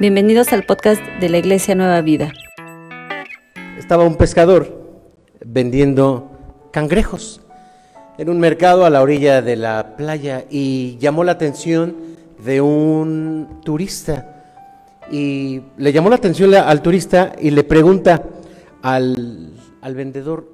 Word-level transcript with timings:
Bienvenidos 0.00 0.52
al 0.52 0.62
podcast 0.62 1.02
de 1.18 1.28
la 1.28 1.38
Iglesia 1.38 1.74
Nueva 1.74 2.00
Vida. 2.02 2.32
Estaba 3.76 4.04
un 4.04 4.14
pescador 4.14 4.80
vendiendo 5.44 6.30
cangrejos 6.70 7.40
en 8.16 8.30
un 8.30 8.38
mercado 8.38 8.84
a 8.84 8.90
la 8.90 9.02
orilla 9.02 9.42
de 9.42 9.56
la 9.56 9.96
playa 9.96 10.44
y 10.48 10.98
llamó 10.98 11.24
la 11.24 11.32
atención 11.32 11.96
de 12.44 12.60
un 12.60 13.60
turista. 13.64 14.44
Y 15.10 15.62
le 15.76 15.92
llamó 15.92 16.10
la 16.10 16.16
atención 16.16 16.54
al 16.54 16.80
turista 16.80 17.32
y 17.36 17.50
le 17.50 17.64
pregunta 17.64 18.22
al, 18.82 19.52
al 19.80 19.94
vendedor, 19.96 20.48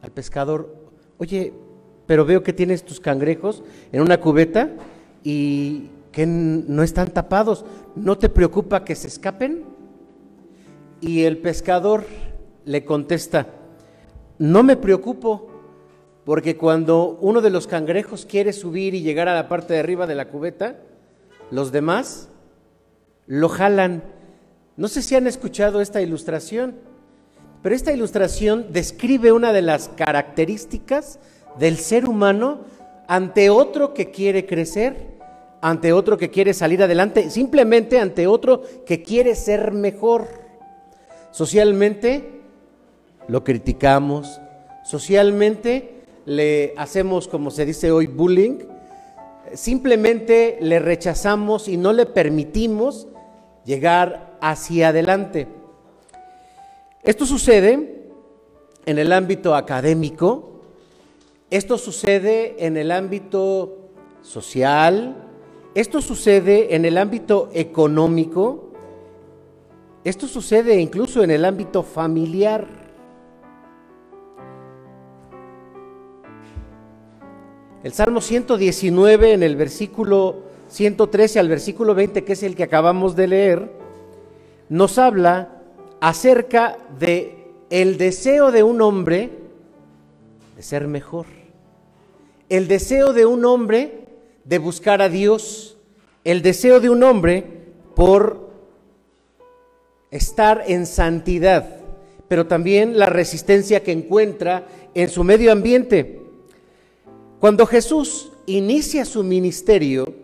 al 0.00 0.12
pescador, 0.12 0.74
oye, 1.18 1.52
pero 2.06 2.24
veo 2.24 2.42
que 2.42 2.54
tienes 2.54 2.86
tus 2.86 3.00
cangrejos 3.00 3.62
en 3.92 4.00
una 4.00 4.18
cubeta 4.18 4.70
y 5.22 5.90
que 6.18 6.26
no 6.26 6.82
están 6.82 7.12
tapados. 7.12 7.64
¿No 7.94 8.18
te 8.18 8.28
preocupa 8.28 8.84
que 8.84 8.96
se 8.96 9.06
escapen? 9.06 9.62
Y 11.00 11.22
el 11.22 11.38
pescador 11.38 12.06
le 12.64 12.84
contesta, 12.84 13.46
no 14.36 14.64
me 14.64 14.76
preocupo, 14.76 15.48
porque 16.24 16.56
cuando 16.56 17.16
uno 17.20 17.40
de 17.40 17.50
los 17.50 17.68
cangrejos 17.68 18.26
quiere 18.26 18.52
subir 18.52 18.96
y 18.96 19.02
llegar 19.02 19.28
a 19.28 19.34
la 19.36 19.48
parte 19.48 19.74
de 19.74 19.78
arriba 19.78 20.08
de 20.08 20.16
la 20.16 20.26
cubeta, 20.26 20.80
los 21.52 21.70
demás 21.70 22.28
lo 23.28 23.48
jalan. 23.48 24.02
No 24.76 24.88
sé 24.88 25.02
si 25.02 25.14
han 25.14 25.28
escuchado 25.28 25.80
esta 25.80 26.02
ilustración, 26.02 26.74
pero 27.62 27.76
esta 27.76 27.92
ilustración 27.92 28.72
describe 28.72 29.30
una 29.30 29.52
de 29.52 29.62
las 29.62 29.88
características 29.90 31.20
del 31.60 31.76
ser 31.76 32.08
humano 32.08 32.62
ante 33.06 33.50
otro 33.50 33.94
que 33.94 34.10
quiere 34.10 34.46
crecer 34.46 35.16
ante 35.60 35.92
otro 35.92 36.16
que 36.16 36.30
quiere 36.30 36.54
salir 36.54 36.82
adelante, 36.82 37.30
simplemente 37.30 37.98
ante 37.98 38.26
otro 38.26 38.62
que 38.86 39.02
quiere 39.02 39.34
ser 39.34 39.72
mejor. 39.72 40.28
Socialmente 41.30 42.40
lo 43.28 43.44
criticamos, 43.44 44.40
socialmente 44.84 46.04
le 46.24 46.74
hacemos, 46.76 47.28
como 47.28 47.50
se 47.50 47.64
dice 47.66 47.90
hoy, 47.90 48.06
bullying, 48.06 48.58
simplemente 49.54 50.58
le 50.60 50.78
rechazamos 50.78 51.68
y 51.68 51.76
no 51.76 51.92
le 51.92 52.06
permitimos 52.06 53.08
llegar 53.64 54.36
hacia 54.40 54.88
adelante. 54.88 55.48
Esto 57.02 57.26
sucede 57.26 58.04
en 58.86 58.98
el 58.98 59.12
ámbito 59.12 59.54
académico, 59.54 60.62
esto 61.50 61.78
sucede 61.78 62.66
en 62.66 62.76
el 62.76 62.90
ámbito 62.90 63.90
social, 64.22 65.27
esto 65.74 66.00
sucede 66.00 66.74
en 66.74 66.84
el 66.84 66.98
ámbito 66.98 67.50
económico, 67.52 68.70
esto 70.04 70.26
sucede 70.26 70.80
incluso 70.80 71.22
en 71.22 71.30
el 71.30 71.44
ámbito 71.44 71.82
familiar. 71.82 72.66
El 77.84 77.92
Salmo 77.92 78.20
119 78.20 79.34
en 79.34 79.42
el 79.42 79.56
versículo 79.56 80.36
113 80.68 81.38
al 81.38 81.48
versículo 81.48 81.94
20, 81.94 82.24
que 82.24 82.32
es 82.32 82.42
el 82.42 82.54
que 82.56 82.64
acabamos 82.64 83.16
de 83.16 83.26
leer, 83.26 83.72
nos 84.68 84.98
habla 84.98 85.62
acerca 86.00 86.76
de 86.98 87.46
el 87.70 87.98
deseo 87.98 88.50
de 88.50 88.62
un 88.62 88.80
hombre 88.82 89.30
de 90.56 90.62
ser 90.62 90.88
mejor. 90.88 91.26
El 92.48 92.66
deseo 92.68 93.12
de 93.12 93.26
un 93.26 93.44
hombre 93.44 94.07
de 94.48 94.58
buscar 94.58 95.02
a 95.02 95.10
Dios, 95.10 95.76
el 96.24 96.40
deseo 96.40 96.80
de 96.80 96.88
un 96.88 97.02
hombre 97.02 97.44
por 97.94 98.48
estar 100.10 100.64
en 100.66 100.86
santidad, 100.86 101.80
pero 102.28 102.46
también 102.46 102.98
la 102.98 103.06
resistencia 103.06 103.82
que 103.82 103.92
encuentra 103.92 104.66
en 104.94 105.10
su 105.10 105.22
medio 105.22 105.52
ambiente. 105.52 106.22
Cuando 107.40 107.66
Jesús 107.66 108.32
inicia 108.46 109.04
su 109.04 109.22
ministerio, 109.22 110.14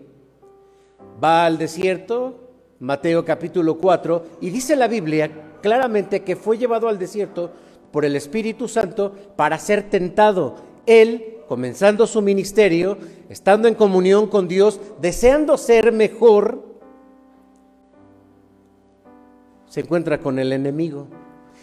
va 1.23 1.45
al 1.45 1.59
desierto, 1.59 2.49
Mateo 2.81 3.27
capítulo 3.27 3.77
4, 3.77 4.25
y 4.41 4.49
dice 4.49 4.75
la 4.75 4.89
Biblia 4.89 5.31
claramente 5.61 6.23
que 6.23 6.35
fue 6.35 6.57
llevado 6.57 6.89
al 6.89 6.99
desierto 6.99 7.53
por 7.93 8.07
el 8.07 8.17
Espíritu 8.17 8.69
Santo 8.69 9.13
para 9.37 9.59
ser 9.59 9.91
tentado. 9.91 10.57
Él 10.87 11.34
comenzando 11.49 12.07
su 12.07 12.23
ministerio, 12.23 12.97
estando 13.29 13.69
en 13.69 13.75
comunión 13.75 14.27
con 14.29 14.49
Dios, 14.49 14.81
deseando 15.01 15.57
ser 15.57 15.93
mejor, 15.93 16.63
se 19.69 19.81
encuentra 19.81 20.19
con 20.21 20.39
el 20.39 20.53
enemigo. 20.53 21.09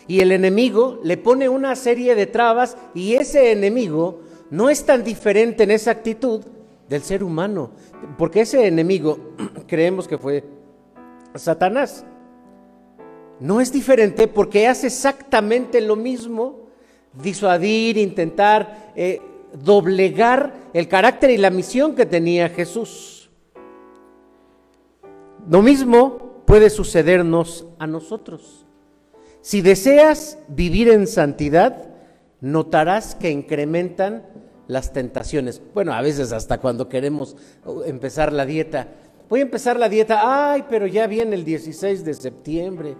Y 0.07 0.19
el 0.19 0.31
enemigo 0.31 0.99
le 1.03 1.17
pone 1.17 1.47
una 1.47 1.75
serie 1.75 2.15
de 2.15 2.27
trabas 2.27 2.75
y 2.93 3.13
ese 3.13 3.51
enemigo 3.51 4.19
no 4.49 4.69
es 4.69 4.85
tan 4.85 5.03
diferente 5.03 5.63
en 5.63 5.71
esa 5.71 5.91
actitud 5.91 6.41
del 6.89 7.01
ser 7.03 7.23
humano, 7.23 7.71
porque 8.17 8.41
ese 8.41 8.67
enemigo 8.67 9.17
creemos 9.67 10.07
que 10.07 10.17
fue 10.17 10.43
Satanás. 11.35 12.05
No 13.39 13.61
es 13.61 13.71
diferente 13.71 14.27
porque 14.27 14.67
hace 14.67 14.87
exactamente 14.87 15.79
lo 15.79 15.95
mismo, 15.95 16.67
disuadir, 17.13 17.97
intentar 17.97 18.91
eh, 18.95 19.21
doblegar 19.53 20.53
el 20.73 20.87
carácter 20.87 21.29
y 21.29 21.37
la 21.37 21.49
misión 21.49 21.95
que 21.95 22.05
tenía 22.05 22.49
Jesús. 22.49 23.29
Lo 25.49 25.61
mismo 25.61 26.43
puede 26.45 26.69
sucedernos 26.69 27.65
a 27.79 27.87
nosotros. 27.87 28.65
Si 29.41 29.61
deseas 29.61 30.37
vivir 30.47 30.89
en 30.89 31.07
santidad, 31.07 31.89
notarás 32.41 33.15
que 33.15 33.31
incrementan 33.31 34.23
las 34.67 34.93
tentaciones. 34.93 35.61
Bueno, 35.73 35.93
a 35.93 36.01
veces 36.01 36.31
hasta 36.31 36.59
cuando 36.59 36.87
queremos 36.87 37.35
empezar 37.85 38.31
la 38.31 38.45
dieta. 38.45 38.87
Voy 39.29 39.39
a 39.39 39.43
empezar 39.43 39.79
la 39.79 39.89
dieta, 39.89 40.51
ay, 40.51 40.65
pero 40.69 40.87
ya 40.87 41.07
viene 41.07 41.35
el 41.35 41.43
16 41.43 42.05
de 42.05 42.13
septiembre. 42.13 42.95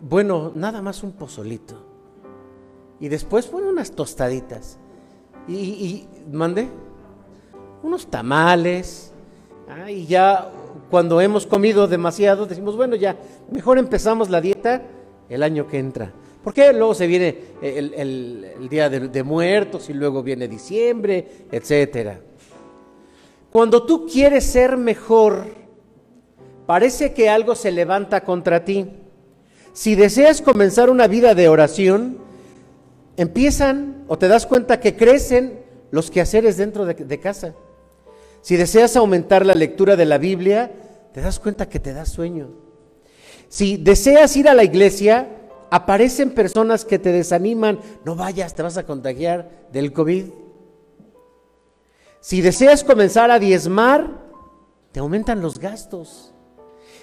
Bueno, 0.00 0.52
nada 0.54 0.80
más 0.80 1.02
un 1.02 1.12
pozolito. 1.12 1.84
Y 2.98 3.08
después, 3.08 3.50
bueno, 3.50 3.68
unas 3.68 3.92
tostaditas. 3.92 4.78
Y, 5.48 5.54
y 5.54 6.08
mandé 6.32 6.68
unos 7.82 8.06
tamales. 8.06 9.12
Ah, 9.68 9.90
y 9.90 10.06
ya 10.06 10.50
cuando 10.90 11.20
hemos 11.20 11.46
comido 11.46 11.86
demasiado, 11.86 12.46
decimos, 12.46 12.76
bueno, 12.76 12.96
ya, 12.96 13.16
mejor 13.50 13.78
empezamos 13.78 14.30
la 14.30 14.40
dieta 14.40 14.82
el 15.28 15.42
año 15.42 15.66
que 15.66 15.78
entra. 15.78 16.12
Porque 16.44 16.72
luego 16.72 16.94
se 16.94 17.08
viene 17.08 17.36
el, 17.60 18.68
día 18.70 18.88
de, 18.88 19.08
de, 19.08 19.22
muertos 19.24 19.90
y 19.90 19.94
luego 19.94 20.22
viene 20.22 20.46
diciembre, 20.46 21.26
etcétera. 21.50 22.20
Cuando 23.50 23.84
tú 23.84 24.06
quieres 24.06 24.44
ser 24.44 24.76
mejor, 24.76 25.46
parece 26.66 27.12
que 27.12 27.28
algo 27.28 27.56
se 27.56 27.72
levanta 27.72 28.22
contra 28.22 28.64
ti. 28.64 28.86
Si 29.72 29.96
deseas 29.96 30.40
comenzar 30.40 30.88
una 30.88 31.08
vida 31.08 31.34
de 31.34 31.48
oración, 31.48 32.18
empiezan 33.16 34.04
o 34.08 34.18
te 34.18 34.28
das 34.28 34.46
cuenta 34.46 34.80
que 34.80 34.96
crecen 34.96 35.60
los 35.90 36.10
quehaceres 36.10 36.56
dentro 36.56 36.84
de, 36.84 37.20
casa. 37.20 37.54
Si 38.42 38.56
deseas 38.56 38.96
aumentar 38.96 39.46
la 39.46 39.54
lectura 39.54 39.96
de 39.96 40.04
la 40.04 40.18
Biblia, 40.18 40.70
te 41.12 41.20
das 41.20 41.38
cuenta 41.38 41.68
que 41.68 41.80
te 41.80 41.92
da 41.92 42.04
sueño. 42.04 42.50
Si 43.48 43.76
deseas 43.76 44.36
ir 44.36 44.48
a 44.48 44.54
la 44.54 44.64
iglesia, 44.64 45.28
aparecen 45.70 46.30
personas 46.30 46.84
que 46.84 46.98
te 46.98 47.12
desaniman, 47.12 47.80
no 48.04 48.16
vayas, 48.16 48.54
te 48.54 48.62
vas 48.62 48.76
a 48.76 48.86
contagiar 48.86 49.50
del 49.72 49.92
COVID. 49.92 50.26
Si 52.20 52.40
deseas 52.40 52.84
comenzar 52.84 53.30
a 53.30 53.38
diezmar, 53.38 54.24
te 54.92 55.00
aumentan 55.00 55.40
los 55.40 55.58
gastos. 55.58 56.34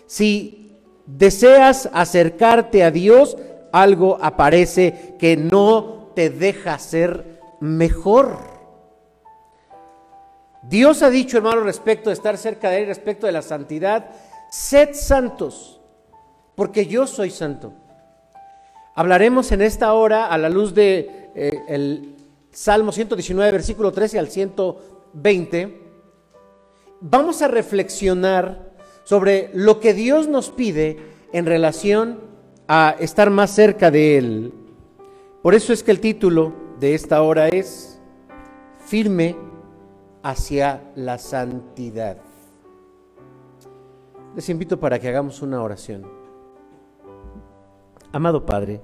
Si 0.06 0.78
deseas 1.06 1.90
acercarte 1.94 2.84
a 2.84 2.92
Dios, 2.92 3.38
algo 3.72 4.18
aparece 4.22 5.16
que 5.18 5.36
no 5.36 6.03
te 6.14 6.30
deja 6.30 6.78
ser 6.80 7.40
mejor. 7.60 8.38
Dios 10.64 11.04
ha 11.04 11.10
dicho, 11.10 11.38
hermano, 11.38 11.62
respecto 11.62 12.10
de 12.10 12.14
estar 12.14 12.38
cerca 12.38 12.70
de 12.70 12.82
Él, 12.82 12.88
respecto 12.88 13.26
de 13.26 13.34
la 13.34 13.42
santidad, 13.42 14.12
sed 14.50 14.94
santos, 14.94 15.82
porque 16.56 16.86
yo 16.86 17.06
soy 17.06 17.30
santo. 17.30 17.74
Hablaremos 18.96 19.52
en 19.52 19.62
esta 19.62 19.94
hora 19.94 20.28
a 20.28 20.38
la 20.38 20.50
luz 20.50 20.74
de 20.74 21.32
eh, 21.36 22.16
Salmo 22.52 22.92
119, 22.92 23.52
versículo 23.52 23.92
13 23.92 24.20
al 24.20 24.30
120. 24.30 25.82
Vamos 27.02 27.42
a 27.42 27.48
reflexionar 27.48 28.72
sobre 29.04 29.50
lo 29.54 29.80
que 29.80 29.94
Dios 29.94 30.28
nos 30.28 30.50
pide 30.50 30.98
en 31.34 31.46
relación 31.46 32.22
a 32.68 32.96
estar 33.00 33.30
más 33.30 33.52
cerca 33.52 33.92
de 33.92 34.18
Él. 34.18 34.54
Por 35.44 35.56
eso 35.56 35.74
es 35.74 35.84
que 35.84 35.92
el 35.92 36.00
título 36.00 36.54
de 36.80 36.96
esta 36.96 37.22
hora 37.22 37.50
es 37.50 38.00
Firme 38.78 39.36
hacia 40.24 40.90
la 40.96 41.18
santidad. 41.18 42.18
Les 44.38 44.48
invito 44.48 44.80
para 44.80 44.98
que 45.00 45.10
hagamos 45.10 45.42
una 45.42 45.62
oración. 45.62 46.08
Amado 48.14 48.46
Padre, 48.46 48.80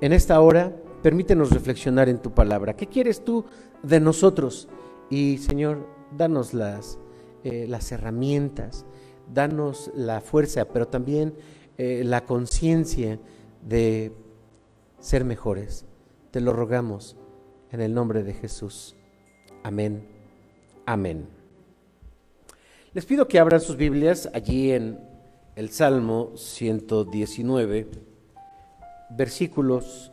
en 0.00 0.12
esta 0.12 0.40
hora 0.40 0.76
permítenos 1.02 1.50
reflexionar 1.50 2.08
en 2.08 2.22
tu 2.22 2.30
palabra. 2.30 2.76
¿Qué 2.76 2.86
quieres 2.86 3.24
tú 3.24 3.44
de 3.82 3.98
nosotros? 3.98 4.68
Y 5.10 5.38
Señor, 5.38 5.88
danos 6.16 6.54
las, 6.54 7.00
eh, 7.42 7.66
las 7.68 7.90
herramientas, 7.90 8.86
danos 9.34 9.90
la 9.96 10.20
fuerza, 10.20 10.66
pero 10.66 10.86
también 10.86 11.34
eh, 11.78 12.02
la 12.04 12.24
conciencia 12.24 13.18
de 13.60 14.21
ser 15.02 15.24
mejores. 15.24 15.84
Te 16.30 16.40
lo 16.40 16.54
rogamos 16.54 17.16
en 17.70 17.82
el 17.82 17.92
nombre 17.92 18.22
de 18.22 18.32
Jesús. 18.32 18.96
Amén. 19.62 20.08
Amén. 20.86 21.28
Les 22.94 23.04
pido 23.04 23.28
que 23.28 23.38
abran 23.38 23.60
sus 23.60 23.76
Biblias 23.76 24.30
allí 24.32 24.70
en 24.70 24.98
el 25.56 25.70
Salmo 25.70 26.32
119, 26.36 27.88
versículos 29.10 30.12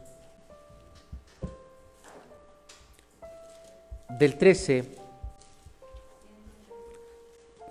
del 4.17 4.37
13, 4.37 4.85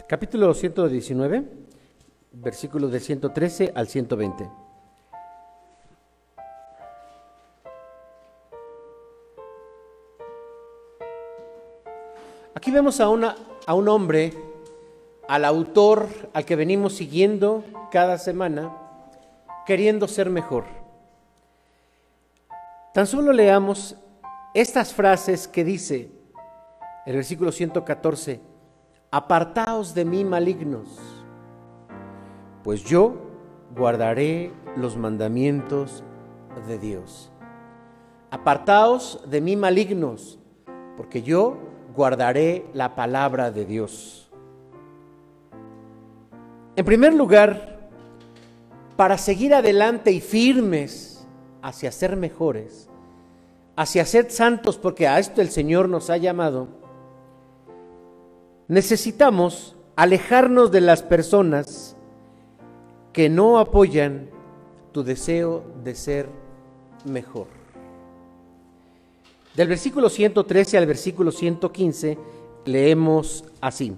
capítulo 0.06 0.54
119, 0.54 1.44
versículos 2.32 2.92
del 2.92 3.00
113 3.00 3.72
al 3.74 3.88
120. 3.88 4.67
Vemos 12.70 13.00
a, 13.00 13.08
una, 13.08 13.34
a 13.66 13.74
un 13.74 13.88
hombre, 13.88 14.32
al 15.26 15.44
autor 15.44 16.08
al 16.32 16.44
que 16.44 16.54
venimos 16.54 16.94
siguiendo 16.94 17.64
cada 17.90 18.18
semana, 18.18 18.72
queriendo 19.66 20.06
ser 20.06 20.30
mejor. 20.30 20.64
Tan 22.92 23.06
solo 23.06 23.32
leamos 23.32 23.96
estas 24.54 24.92
frases 24.92 25.48
que 25.48 25.64
dice 25.64 26.10
el 27.06 27.16
versículo 27.16 27.52
114, 27.52 28.40
apartaos 29.10 29.94
de 29.94 30.04
mí 30.04 30.24
malignos, 30.24 30.88
pues 32.62 32.84
yo 32.84 33.14
guardaré 33.74 34.52
los 34.76 34.96
mandamientos 34.96 36.04
de 36.66 36.78
Dios. 36.78 37.30
Apartaos 38.30 39.22
de 39.26 39.40
mí 39.40 39.56
malignos, 39.56 40.38
porque 40.96 41.22
yo 41.22 41.67
guardaré 41.94 42.66
la 42.74 42.94
palabra 42.94 43.50
de 43.50 43.64
Dios. 43.64 44.30
En 46.76 46.84
primer 46.84 47.12
lugar, 47.14 47.90
para 48.96 49.18
seguir 49.18 49.54
adelante 49.54 50.12
y 50.12 50.20
firmes 50.20 51.26
hacia 51.62 51.90
ser 51.92 52.16
mejores, 52.16 52.88
hacia 53.76 54.04
ser 54.04 54.30
santos, 54.30 54.78
porque 54.78 55.06
a 55.06 55.18
esto 55.18 55.40
el 55.40 55.50
Señor 55.50 55.88
nos 55.88 56.10
ha 56.10 56.16
llamado, 56.16 56.68
necesitamos 58.68 59.76
alejarnos 59.96 60.70
de 60.70 60.80
las 60.80 61.02
personas 61.02 61.96
que 63.12 63.28
no 63.28 63.58
apoyan 63.58 64.30
tu 64.92 65.02
deseo 65.02 65.64
de 65.82 65.94
ser 65.94 66.28
mejor. 67.04 67.57
Del 69.58 69.66
versículo 69.66 70.08
113 70.08 70.78
al 70.78 70.86
versículo 70.86 71.32
115 71.32 72.16
leemos 72.64 73.44
así. 73.60 73.96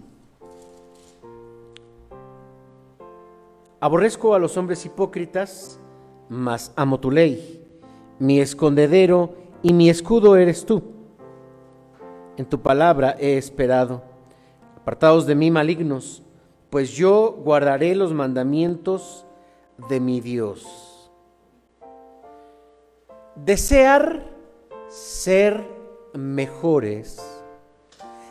Aborrezco 3.79 4.35
a 4.35 4.39
los 4.39 4.57
hombres 4.57 4.87
hipócritas, 4.87 5.79
mas 6.31 6.73
amo 6.77 6.99
tu 6.99 7.11
ley. 7.11 7.63
Mi 8.19 8.41
escondedero 8.41 9.35
y 9.63 9.75
mi 9.75 9.91
escudo 9.91 10.35
eres 10.37 10.65
tú. 10.65 10.83
En 12.39 12.47
tu 12.47 12.63
palabra 12.63 13.17
he 13.21 13.37
esperado. 13.37 14.03
Apartados 14.79 15.27
de 15.27 15.35
mí 15.35 15.51
malignos, 15.51 16.23
pues 16.71 16.93
yo 16.93 17.33
guardaré 17.33 17.95
los 17.95 18.15
mandamientos 18.15 19.27
de 19.91 20.01
mi 20.01 20.23
Dios. 20.23 21.11
Desear 23.37 24.40
ser 24.91 25.65
mejores, 26.15 27.23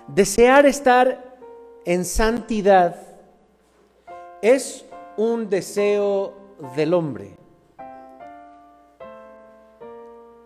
desear 0.08 0.66
estar 0.66 1.38
en 1.86 2.04
santidad, 2.04 2.98
es 4.42 4.86
un 5.16 5.50
deseo 5.50 6.34
del 6.76 6.94
hombre. 6.94 7.38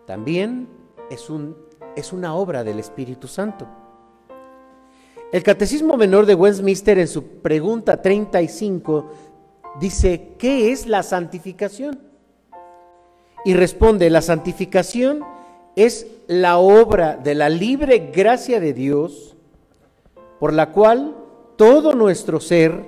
También 0.06 0.68
es, 1.10 1.28
un, 1.28 1.56
es 1.96 2.12
una 2.12 2.34
obra 2.34 2.62
del 2.62 2.78
Espíritu 2.78 3.26
Santo. 3.26 3.66
El 5.32 5.42
Catecismo 5.42 5.96
Menor 5.96 6.26
de 6.26 6.36
Westminster 6.36 6.96
en 6.98 7.08
su 7.08 7.40
pregunta 7.40 8.00
35 8.00 9.10
dice, 9.80 10.36
¿qué 10.38 10.70
es 10.70 10.86
la 10.86 11.02
santificación? 11.02 11.98
Y 13.44 13.54
responde, 13.54 14.08
la 14.10 14.22
santificación 14.22 15.24
es 15.76 16.06
la 16.26 16.58
obra 16.58 17.16
de 17.16 17.34
la 17.34 17.48
libre 17.48 18.10
gracia 18.14 18.60
de 18.60 18.72
Dios, 18.72 19.36
por 20.38 20.52
la 20.52 20.72
cual 20.72 21.16
todo 21.56 21.94
nuestro 21.94 22.40
ser, 22.40 22.84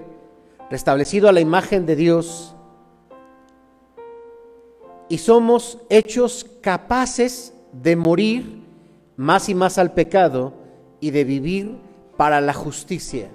restablecido 0.71 1.29
a 1.29 1.33
la 1.33 1.41
imagen 1.41 1.87
de 1.87 1.97
Dios, 1.97 2.55
y 5.09 5.19
somos 5.19 5.79
hechos 5.89 6.47
capaces 6.61 7.55
de 7.73 7.95
morir 7.95 8.63
más 9.17 9.49
y 9.49 9.55
más 9.55 9.79
al 9.79 9.93
pecado 9.93 10.53
y 11.01 11.11
de 11.11 11.25
vivir 11.25 11.77
para 12.17 12.41
la 12.41 12.53
justicia. 12.53 13.29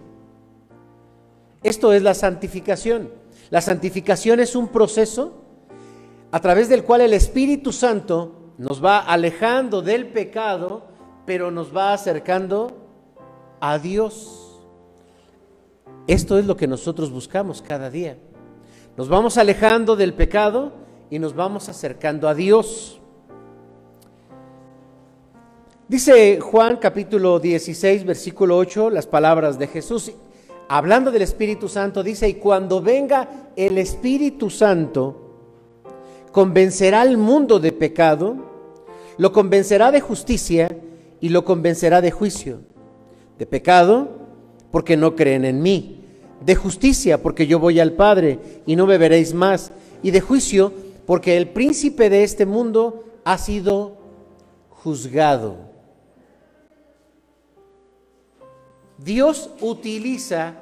Esto 1.64 1.94
es 1.94 2.02
la 2.02 2.14
santificación. 2.14 3.10
La 3.50 3.62
santificación 3.62 4.40
es 4.40 4.56
un 4.56 4.68
proceso 4.70 5.34
a 6.32 6.40
través 6.40 6.70
del 6.70 6.84
cual 6.84 7.02
el 7.02 7.14
Espíritu 7.14 7.72
Santo 7.72 8.41
nos 8.62 8.84
va 8.84 9.00
alejando 9.00 9.82
del 9.82 10.06
pecado, 10.06 10.84
pero 11.26 11.50
nos 11.50 11.76
va 11.76 11.94
acercando 11.94 12.72
a 13.60 13.80
Dios. 13.80 14.62
Esto 16.06 16.38
es 16.38 16.46
lo 16.46 16.56
que 16.56 16.68
nosotros 16.68 17.10
buscamos 17.10 17.64
cada 17.64 17.90
día. 17.90 18.20
Nos 18.96 19.10
vamos 19.10 19.40
alejando 19.40 19.96
del 19.96 20.14
pecado 20.14 20.74
y 21.10 21.18
nos 21.18 21.34
vamos 21.34 21.70
acercando 21.70 22.30
a 22.30 22.36
Dios. 22.36 23.02
Dice 25.88 26.40
Juan 26.40 26.78
capítulo 26.78 27.40
16, 27.40 28.06
versículo 28.06 28.58
8, 28.58 28.92
las 28.92 29.08
palabras 29.08 29.58
de 29.58 29.66
Jesús, 29.66 30.12
hablando 30.70 31.10
del 31.10 31.24
Espíritu 31.24 31.68
Santo, 31.68 32.04
dice, 32.04 32.30
y 32.30 32.36
cuando 32.36 32.80
venga 32.80 33.28
el 33.56 33.80
Espíritu 33.80 34.52
Santo, 34.52 35.32
convencerá 36.32 37.02
al 37.02 37.18
mundo 37.18 37.60
de 37.60 37.72
pecado, 37.72 38.51
lo 39.22 39.32
convencerá 39.32 39.92
de 39.92 40.02
justicia 40.02 40.76
y 41.20 41.30
lo 41.30 41.46
convencerá 41.46 42.02
de 42.02 42.10
juicio, 42.10 42.62
de 43.38 43.46
pecado 43.46 44.18
porque 44.72 44.98
no 44.98 45.16
creen 45.16 45.46
en 45.46 45.62
mí, 45.62 46.04
de 46.44 46.56
justicia 46.56 47.22
porque 47.22 47.46
yo 47.46 47.60
voy 47.60 47.80
al 47.80 47.92
Padre 47.92 48.40
y 48.66 48.76
no 48.76 48.88
me 48.88 48.98
veréis 48.98 49.36
más, 49.36 49.72
y 50.02 50.10
de 50.10 50.22
juicio 50.22 50.74
porque 51.06 51.38
el 51.38 51.50
príncipe 51.50 52.10
de 52.10 52.24
este 52.24 52.48
mundo 52.48 53.04
ha 53.24 53.38
sido 53.38 53.96
juzgado. 54.70 55.70
Dios 58.98 59.52
utiliza, 59.62 60.56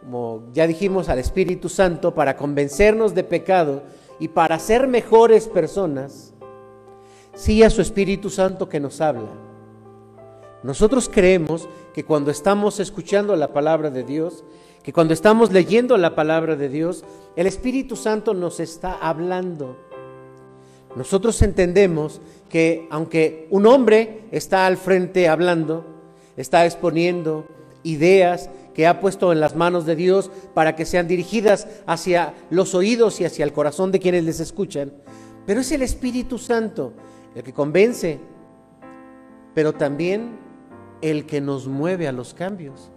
como 0.00 0.44
ya 0.54 0.66
dijimos, 0.66 1.10
al 1.10 1.18
Espíritu 1.18 1.68
Santo 1.68 2.14
para 2.14 2.38
convencernos 2.38 3.14
de 3.14 3.24
pecado 3.24 3.82
y 4.18 4.28
para 4.28 4.58
ser 4.58 4.88
mejores 4.88 5.48
personas 5.48 6.29
sí 7.34 7.62
a 7.62 7.70
su 7.70 7.80
Espíritu 7.80 8.30
Santo 8.30 8.68
que 8.68 8.80
nos 8.80 9.00
habla. 9.00 9.30
Nosotros 10.62 11.08
creemos 11.08 11.68
que 11.94 12.04
cuando 12.04 12.30
estamos 12.30 12.80
escuchando 12.80 13.34
la 13.36 13.52
palabra 13.52 13.90
de 13.90 14.04
Dios, 14.04 14.44
que 14.82 14.92
cuando 14.92 15.14
estamos 15.14 15.52
leyendo 15.52 15.96
la 15.96 16.14
palabra 16.14 16.56
de 16.56 16.68
Dios, 16.68 17.04
el 17.36 17.46
Espíritu 17.46 17.96
Santo 17.96 18.34
nos 18.34 18.60
está 18.60 18.92
hablando. 18.92 19.76
Nosotros 20.96 21.40
entendemos 21.42 22.20
que 22.48 22.86
aunque 22.90 23.46
un 23.50 23.66
hombre 23.66 24.24
está 24.32 24.66
al 24.66 24.76
frente 24.76 25.28
hablando, 25.28 25.84
está 26.36 26.66
exponiendo 26.66 27.46
ideas 27.82 28.50
que 28.74 28.86
ha 28.86 29.00
puesto 29.00 29.32
en 29.32 29.40
las 29.40 29.56
manos 29.56 29.86
de 29.86 29.96
Dios 29.96 30.30
para 30.54 30.76
que 30.76 30.86
sean 30.86 31.08
dirigidas 31.08 31.68
hacia 31.86 32.34
los 32.50 32.74
oídos 32.74 33.20
y 33.20 33.24
hacia 33.24 33.44
el 33.44 33.52
corazón 33.52 33.92
de 33.92 34.00
quienes 34.00 34.24
les 34.24 34.40
escuchan, 34.40 34.92
pero 35.46 35.60
es 35.60 35.72
el 35.72 35.82
Espíritu 35.82 36.38
Santo 36.38 36.92
el 37.34 37.42
que 37.42 37.52
convence, 37.52 38.18
pero 39.54 39.72
también 39.72 40.38
el 41.00 41.26
que 41.26 41.40
nos 41.40 41.66
mueve 41.66 42.08
a 42.08 42.12
los 42.12 42.34
cambios. 42.34 42.90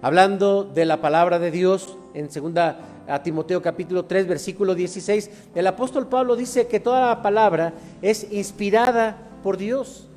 hablando 0.00 0.62
de 0.62 0.84
la 0.84 1.00
palabra 1.00 1.40
de 1.40 1.50
Dios 1.50 1.96
en 2.14 2.30
segunda 2.30 2.78
a 3.08 3.22
Timoteo 3.22 3.60
capítulo 3.62 4.04
3 4.04 4.28
versículo 4.28 4.74
16, 4.74 5.30
el 5.54 5.66
apóstol 5.66 6.06
Pablo 6.06 6.36
dice 6.36 6.68
que 6.68 6.78
toda 6.78 7.08
la 7.08 7.22
palabra 7.22 7.72
es 8.00 8.30
inspirada 8.30 9.16
por 9.42 9.56
Dios 9.56 10.08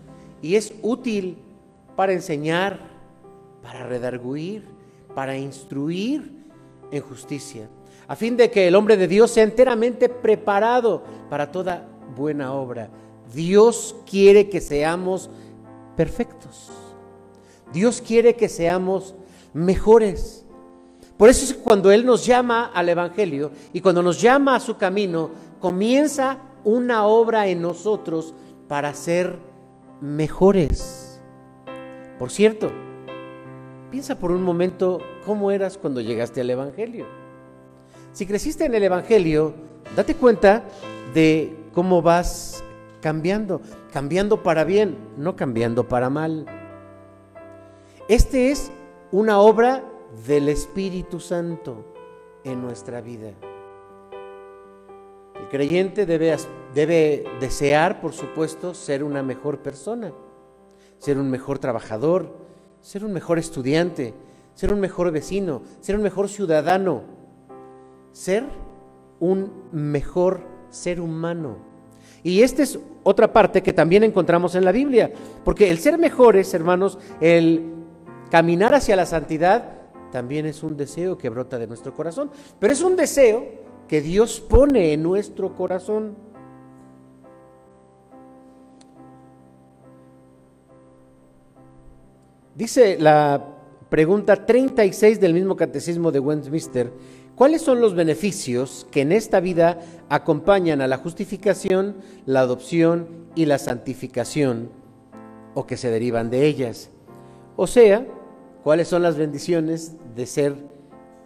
y 0.42 0.56
es 0.56 0.74
útil 0.82 1.38
para 1.96 2.14
enseñar, 2.14 2.80
para 3.64 3.86
redarguir, 3.86 4.66
para 5.16 5.38
instruir 5.38 6.32
en 6.92 7.02
justicia, 7.02 7.68
a 8.08 8.16
fin 8.16 8.38
de 8.38 8.52
que 8.52 8.68
el 8.68 8.76
hombre 8.76 8.98
de 8.98 9.08
Dios 9.08 9.32
sea 9.32 9.44
enteramente 9.44 10.10
preparado 10.10 11.04
para 11.30 11.52
toda 11.52 11.88
buena 12.16 12.54
obra. 12.54 12.90
Dios 13.34 13.96
quiere 14.10 14.50
que 14.50 14.62
seamos 14.62 15.30
perfectos. 15.96 16.70
Dios 17.72 18.02
quiere 18.02 18.36
que 18.36 18.50
seamos 18.50 19.16
mejores. 19.54 20.46
Por 21.18 21.30
eso 21.30 21.46
es 21.46 21.54
cuando 21.54 21.92
Él 21.92 22.06
nos 22.06 22.26
llama 22.26 22.72
al 22.74 22.90
Evangelio 22.90 23.52
y 23.74 23.82
cuando 23.82 24.02
nos 24.02 24.20
llama 24.20 24.56
a 24.56 24.60
su 24.60 24.78
camino, 24.78 25.30
comienza 25.60 26.40
una 26.64 27.06
obra 27.06 27.48
en 27.48 27.62
nosotros 27.62 28.34
para 28.68 28.94
ser 28.94 29.38
mejores. 30.02 31.22
Por 32.18 32.32
cierto, 32.32 32.72
piensa 33.92 34.18
por 34.18 34.32
un 34.32 34.44
momento 34.44 35.00
cómo 35.26 35.52
eras 35.52 35.78
cuando 35.78 36.02
llegaste 36.02 36.42
al 36.42 36.50
Evangelio. 36.50 37.06
Si 38.14 38.26
creciste 38.26 38.66
en 38.66 38.76
el 38.76 38.84
Evangelio, 38.84 39.54
date 39.96 40.16
cuenta 40.16 40.64
de 41.14 41.56
cómo 41.74 42.02
vas 42.02 42.61
cambiando, 43.02 43.62
cambiando 43.92 44.44
para 44.44 44.64
bien, 44.64 44.98
no 45.18 45.36
cambiando 45.36 45.88
para 45.88 46.10
mal. 46.10 46.46
Este 48.08 48.52
es 48.52 48.72
una 49.12 49.40
obra 49.40 49.84
del 50.26 50.50
Espíritu 50.50 51.20
Santo 51.20 51.86
en 52.44 52.62
nuestra 52.62 53.02
vida. 53.02 53.32
El 55.40 55.48
creyente 55.50 56.06
debe, 56.06 56.36
debe, 56.74 57.26
desear, 57.40 58.00
por 58.00 58.14
supuesto, 58.14 58.74
ser 58.74 59.04
una 59.04 59.24
mejor 59.24 59.60
persona, 59.60 60.14
ser 60.98 61.18
un 61.18 61.30
mejor 61.30 61.60
trabajador, 61.60 62.32
ser 62.82 63.04
un 63.04 63.14
mejor 63.14 63.40
estudiante, 63.40 64.14
ser 64.54 64.74
un 64.74 64.80
mejor 64.80 65.12
vecino, 65.12 65.62
ser 65.80 65.96
un 65.96 66.04
mejor 66.04 66.30
ciudadano, 66.30 67.04
ser 68.12 68.44
un 69.20 69.52
mejor 69.72 70.42
ser 70.70 71.00
humano. 71.02 71.71
Y 72.24 72.42
esta 72.42 72.64
es 72.64 72.80
otra 73.04 73.34
parte 73.34 73.64
que 73.64 73.74
también 73.74 74.04
encontramos 74.04 74.56
en 74.56 74.66
la 74.66 74.72
Biblia, 74.72 75.12
porque 75.44 75.70
el 75.70 75.80
ser 75.80 75.98
mejores, 75.98 76.54
hermanos, 76.54 76.98
el 77.20 77.72
Caminar 78.30 78.74
hacia 78.74 78.96
la 78.96 79.06
santidad 79.06 79.82
también 80.10 80.46
es 80.46 80.64
un 80.64 80.78
deseo 80.78 81.18
que 81.18 81.30
brota 81.30 81.60
de 81.60 81.68
nuestro 81.68 81.94
corazón, 81.94 82.32
pero 82.60 82.72
es 82.72 82.82
un 82.82 82.96
deseo 82.96 83.46
que 83.90 84.00
Dios 84.00 84.40
pone 84.40 84.94
en 84.94 85.04
nuestro 85.04 85.54
corazón. 85.54 86.16
Dice 92.56 92.98
la 92.98 93.46
pregunta 93.90 94.46
36 94.46 95.20
del 95.20 95.34
mismo 95.34 95.58
catecismo 95.58 96.10
de 96.10 96.20
Westminster, 96.20 96.94
¿cuáles 97.36 97.62
son 97.62 97.82
los 97.82 97.96
beneficios 97.96 98.88
que 98.92 99.02
en 99.02 99.12
esta 99.12 99.40
vida 99.40 99.80
acompañan 100.10 100.82
a 100.82 100.88
la 100.88 100.98
justificación, 100.98 101.98
la 102.26 102.42
adopción 102.42 103.08
y 103.36 103.46
la 103.46 103.58
santificación 103.58 104.70
o 105.54 105.66
que 105.66 105.78
se 105.78 105.90
derivan 105.90 106.30
de 106.30 106.46
ellas? 106.46 106.90
O 107.56 107.68
sea, 107.68 108.06
¿Cuáles 108.64 108.88
son 108.88 109.02
las 109.02 109.18
bendiciones 109.18 109.96
de 110.16 110.28
ser 110.28 110.56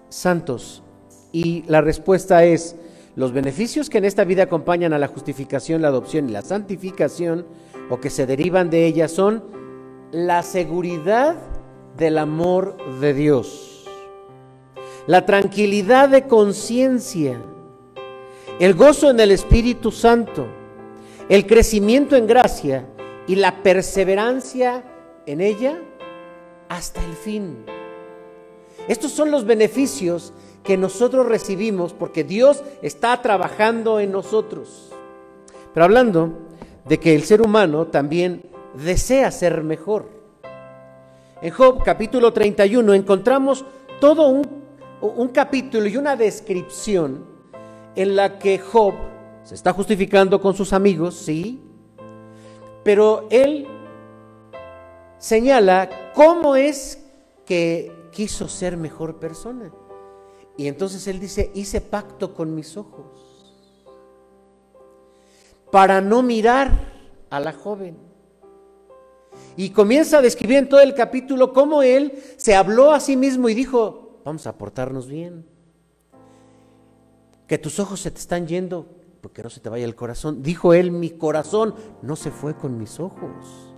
santos? 0.08 0.84
Y 1.34 1.64
la 1.68 1.82
respuesta 1.82 2.46
es, 2.46 2.78
los 3.18 3.34
beneficios 3.34 3.90
que 3.90 3.98
en 3.98 4.06
esta 4.06 4.24
vida 4.24 4.44
acompañan 4.44 4.94
a 4.94 5.00
la 5.00 5.08
justificación, 5.08 5.82
la 5.82 5.90
adopción 5.90 6.30
y 6.30 6.32
la 6.32 6.42
santificación, 6.42 7.46
o 7.90 8.00
que 8.00 8.10
se 8.10 8.26
derivan 8.26 8.70
de 8.70 8.86
ella, 8.86 9.10
son 9.10 9.44
la 10.14 10.44
seguridad 10.44 11.36
del 11.98 12.18
amor 12.20 12.78
de 13.02 13.14
Dios, 13.14 13.75
la 15.08 15.26
tranquilidad 15.26 16.10
de 16.10 16.28
conciencia, 16.28 17.42
el 18.60 18.74
gozo 18.74 19.10
en 19.10 19.20
el 19.20 19.32
Espíritu 19.32 19.92
Santo, 19.92 20.48
el 21.30 21.46
crecimiento 21.46 22.16
en 22.16 22.28
gracia 22.28 22.88
y 23.28 23.36
la 23.36 23.62
perseverancia 23.62 24.84
en 25.26 25.42
ella 25.42 25.80
hasta 26.70 27.04
el 27.04 27.14
fin. 27.14 27.66
Estos 28.88 29.12
son 29.12 29.32
los 29.32 29.46
beneficios 29.46 30.34
que 30.64 30.78
nosotros 30.78 31.28
recibimos 31.28 31.94
porque 31.94 32.24
Dios 32.24 32.64
está 32.82 33.22
trabajando 33.22 34.00
en 34.00 34.12
nosotros. 34.12 34.92
Pero 35.74 35.84
hablando 35.84 36.34
de 36.86 37.00
que 37.00 37.16
el 37.16 37.24
ser 37.24 37.42
humano 37.42 37.88
también 37.88 38.44
desea 38.74 39.32
ser 39.32 39.64
mejor. 39.64 40.10
En 41.42 41.52
Job 41.52 41.84
capítulo 41.84 42.34
31 42.34 42.94
encontramos 42.94 43.66
todo 44.00 44.28
un, 44.28 44.65
un 45.06 45.30
capítulo 45.30 45.88
y 45.88 45.98
una 45.98 46.16
descripción 46.16 47.26
en 47.96 48.16
la 48.16 48.40
que 48.40 48.60
Job 48.60 48.94
se 49.44 49.56
está 49.56 49.74
justificando 49.74 50.42
con 50.42 50.56
sus 50.56 50.74
amigos, 50.74 51.16
sí, 51.16 51.62
pero 52.84 53.28
él 53.30 53.68
señala 55.18 55.90
cómo 56.14 56.56
es 56.56 57.00
que 57.46 57.92
quiso 58.12 58.48
ser 58.48 58.78
mejor 58.78 59.20
persona. 59.20 59.72
Y 60.58 60.68
entonces 60.68 61.08
él 61.08 61.20
dice, 61.20 61.52
hice 61.54 61.82
pacto 61.82 62.34
con 62.34 62.56
mis 62.56 62.78
ojos 62.78 63.26
para 65.72 66.00
no 66.00 66.24
mirar 66.24 66.72
a 67.30 67.40
la 67.40 67.52
joven. 67.52 67.98
Y 69.58 69.72
comienza 69.72 70.20
a 70.20 70.22
describir 70.22 70.58
en 70.58 70.70
todo 70.70 70.80
el 70.80 70.94
capítulo 70.94 71.54
cómo 71.54 71.84
él 71.84 72.14
se 72.38 72.56
habló 72.56 72.92
a 72.92 73.00
sí 73.00 73.18
mismo 73.18 73.50
y 73.50 73.54
dijo, 73.54 74.05
vamos 74.26 74.48
a 74.48 74.58
portarnos 74.58 75.08
bien. 75.08 75.46
Que 77.48 77.58
tus 77.58 77.80
ojos 77.80 78.02
se 78.02 78.12
te 78.12 78.20
están 78.20 78.48
yendo 78.48 78.88
porque 79.22 79.42
no 79.44 79.50
se 79.50 79.60
te 79.60 79.70
vaya 79.70 79.86
el 79.86 79.96
corazón. 79.96 80.44
Dijo 80.44 80.74
él, 80.74 80.92
mi 80.92 81.12
corazón 81.12 81.76
no 82.02 82.16
se 82.16 82.32
fue 82.32 82.56
con 82.56 82.78
mis 82.78 83.00
ojos. 83.00 83.74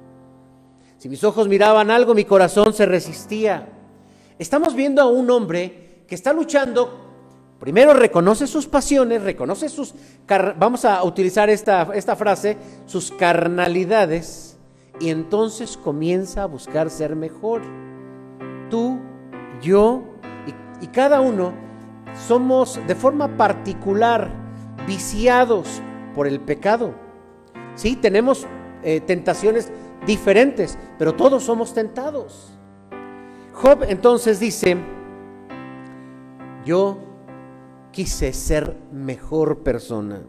Si 0.97 1.09
mis 1.09 1.23
ojos 1.23 1.47
miraban 1.47 1.91
algo, 1.91 2.15
mi 2.15 2.25
corazón 2.25 2.73
se 2.73 2.85
resistía. 2.85 3.69
Estamos 4.39 4.73
viendo 4.73 5.01
a 5.01 5.07
un 5.07 5.29
hombre 5.29 6.03
que 6.07 6.15
está 6.15 6.31
luchando, 6.33 6.89
primero 7.59 7.93
reconoce 7.93 8.47
sus 8.47 8.67
pasiones, 8.67 9.23
reconoce 9.23 9.67
sus, 9.67 9.93
vamos 10.57 10.85
a 10.85 11.03
utilizar 11.03 11.49
esta, 11.49 11.89
esta 11.93 12.15
frase, 12.15 12.57
sus 12.85 13.11
carnalidades, 13.11 14.57
y 14.99 15.09
entonces 15.09 15.77
comienza 15.77 16.43
a 16.43 16.45
buscar 16.47 16.89
ser 16.89 17.15
mejor. 17.15 17.61
Tú, 18.69 18.99
yo 19.61 20.16
y, 20.81 20.87
cada 20.87 21.21
uno 21.21 21.53
somos 22.27 22.79
de 22.87 22.95
forma 22.95 23.37
particular 23.37 24.29
viciados 24.87 25.81
por 26.15 26.27
el 26.27 26.39
pecado. 26.39 26.93
Sí, 27.75 27.95
tenemos 27.95 28.47
eh, 28.83 29.01
tentaciones 29.01 29.71
diferentes, 30.05 30.77
pero 30.97 31.13
todos 31.13 31.43
somos 31.43 31.73
tentados. 31.73 32.51
Job 33.53 33.83
entonces 33.87 34.39
dice, 34.39 34.77
yo 36.65 36.97
quise 37.91 38.33
ser 38.33 38.77
mejor 38.91 39.59
persona. 39.59 40.21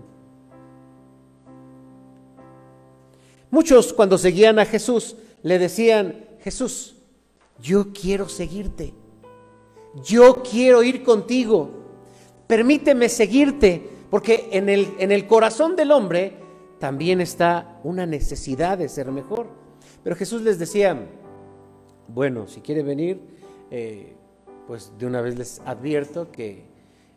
Muchos 3.51 3.93
cuando 3.93 4.19
seguían 4.19 4.59
a 4.59 4.65
Jesús 4.65 5.17
le 5.43 5.59
decían, 5.59 6.27
Jesús, 6.41 6.97
yo 7.61 7.93
quiero 7.93 8.29
seguirte, 8.29 8.95
yo 10.05 10.43
quiero 10.43 10.83
ir 10.83 11.03
contigo, 11.03 11.71
permíteme 12.47 13.09
seguirte, 13.09 13.89
porque 14.11 14.49
en 14.53 14.69
el, 14.69 14.95
en 14.99 15.13
el 15.13 15.27
corazón 15.27 15.77
del 15.77 15.93
hombre 15.93 16.35
también 16.79 17.21
está 17.21 17.81
una 17.85 18.07
necesidad 18.07 18.79
de 18.79 18.89
ser 18.89 19.11
mejor. 19.11 19.49
Pero 20.03 20.17
Jesús 20.17 20.43
les 20.43 20.59
decía, 20.59 20.97
bueno, 22.09 22.47
si 22.47 22.61
quiere 22.61 22.83
venir, 22.83 23.21
eh, 23.71 24.15
pues 24.67 24.93
de 24.99 25.07
una 25.07 25.21
vez 25.21 25.37
les 25.37 25.61
advierto 25.65 26.31
que 26.31 26.67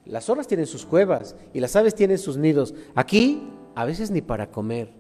las 0.06 0.25
zorras 0.25 0.48
tienen 0.48 0.68
sus 0.68 0.86
cuevas 0.86 1.36
y 1.54 1.60
las 1.60 1.75
aves 1.75 1.96
tienen 1.96 2.18
sus 2.18 2.38
nidos. 2.38 2.74
Aquí 2.96 3.48
a 3.75 3.86
veces 3.86 4.12
ni 4.12 4.22
para 4.22 4.50
comer. 4.50 4.92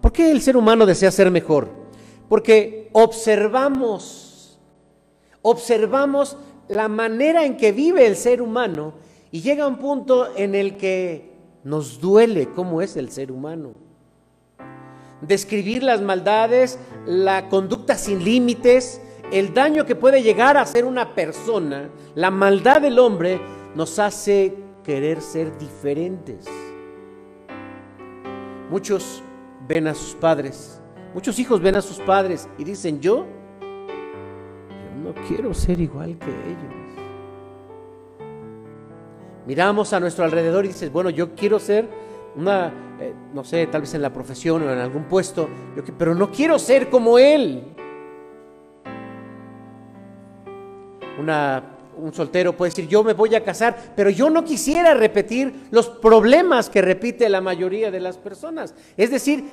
¿Por 0.00 0.12
qué 0.12 0.30
el 0.30 0.40
ser 0.40 0.56
humano 0.56 0.86
desea 0.86 1.10
ser 1.10 1.30
mejor? 1.30 1.85
Porque 2.28 2.88
observamos, 2.92 4.58
observamos 5.42 6.36
la 6.68 6.88
manera 6.88 7.44
en 7.44 7.56
que 7.56 7.72
vive 7.72 8.06
el 8.06 8.16
ser 8.16 8.42
humano 8.42 8.94
y 9.30 9.40
llega 9.42 9.66
un 9.66 9.76
punto 9.76 10.36
en 10.36 10.54
el 10.54 10.76
que 10.76 11.32
nos 11.64 12.00
duele 12.00 12.48
cómo 12.54 12.80
es 12.82 12.96
el 12.96 13.10
ser 13.10 13.32
humano. 13.32 13.74
describir 15.22 15.82
las 15.82 16.02
maldades, 16.02 16.78
la 17.06 17.48
conducta 17.48 17.96
sin 17.96 18.22
límites, 18.22 19.00
el 19.32 19.54
daño 19.54 19.86
que 19.86 19.96
puede 19.96 20.22
llegar 20.22 20.56
a 20.56 20.62
hacer 20.62 20.84
una 20.84 21.14
persona, 21.14 21.90
la 22.14 22.30
maldad 22.30 22.80
del 22.80 22.98
hombre 22.98 23.40
nos 23.74 23.98
hace 23.98 24.54
querer 24.84 25.20
ser 25.20 25.56
diferentes. 25.58 26.46
Muchos 28.70 29.22
ven 29.66 29.88
a 29.88 29.94
sus 29.94 30.14
padres, 30.14 30.75
muchos 31.16 31.38
hijos 31.38 31.62
ven 31.62 31.74
a 31.76 31.80
sus 31.80 31.98
padres 32.00 32.46
y 32.58 32.64
dicen, 32.64 33.00
yo, 33.00 33.24
yo 33.58 35.02
no 35.02 35.14
quiero 35.26 35.54
ser 35.54 35.80
igual 35.80 36.18
que 36.18 36.26
ellos. 36.26 36.74
Miramos 39.46 39.94
a 39.94 40.00
nuestro 40.00 40.26
alrededor 40.26 40.66
y 40.66 40.68
dices, 40.68 40.92
bueno, 40.92 41.08
yo 41.08 41.34
quiero 41.34 41.58
ser 41.58 41.88
una, 42.36 42.70
eh, 43.00 43.14
no 43.32 43.44
sé, 43.44 43.66
tal 43.66 43.80
vez 43.80 43.94
en 43.94 44.02
la 44.02 44.12
profesión 44.12 44.62
o 44.62 44.70
en 44.70 44.78
algún 44.78 45.04
puesto, 45.04 45.48
pero 45.96 46.14
no 46.14 46.30
quiero 46.30 46.58
ser 46.58 46.90
como 46.90 47.18
él. 47.18 47.64
Una 51.18 51.76
un 51.96 52.12
soltero 52.12 52.54
puede 52.54 52.72
decir, 52.72 52.88
yo 52.88 53.02
me 53.02 53.14
voy 53.14 53.34
a 53.34 53.42
casar, 53.42 53.94
pero 53.96 54.10
yo 54.10 54.28
no 54.28 54.44
quisiera 54.44 54.92
repetir 54.92 55.68
los 55.70 55.88
problemas 55.88 56.68
que 56.68 56.82
repite 56.82 57.26
la 57.30 57.40
mayoría 57.40 57.90
de 57.90 58.00
las 58.00 58.18
personas. 58.18 58.74
Es 58.98 59.10
decir, 59.10 59.44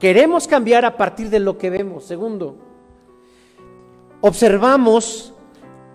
queremos 0.00 0.48
cambiar 0.48 0.84
a 0.84 0.96
partir 0.96 1.30
de 1.30 1.38
lo 1.38 1.56
que 1.56 1.70
vemos. 1.70 2.04
Segundo, 2.04 2.56
observamos 4.20 5.32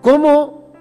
cómo, 0.00 0.72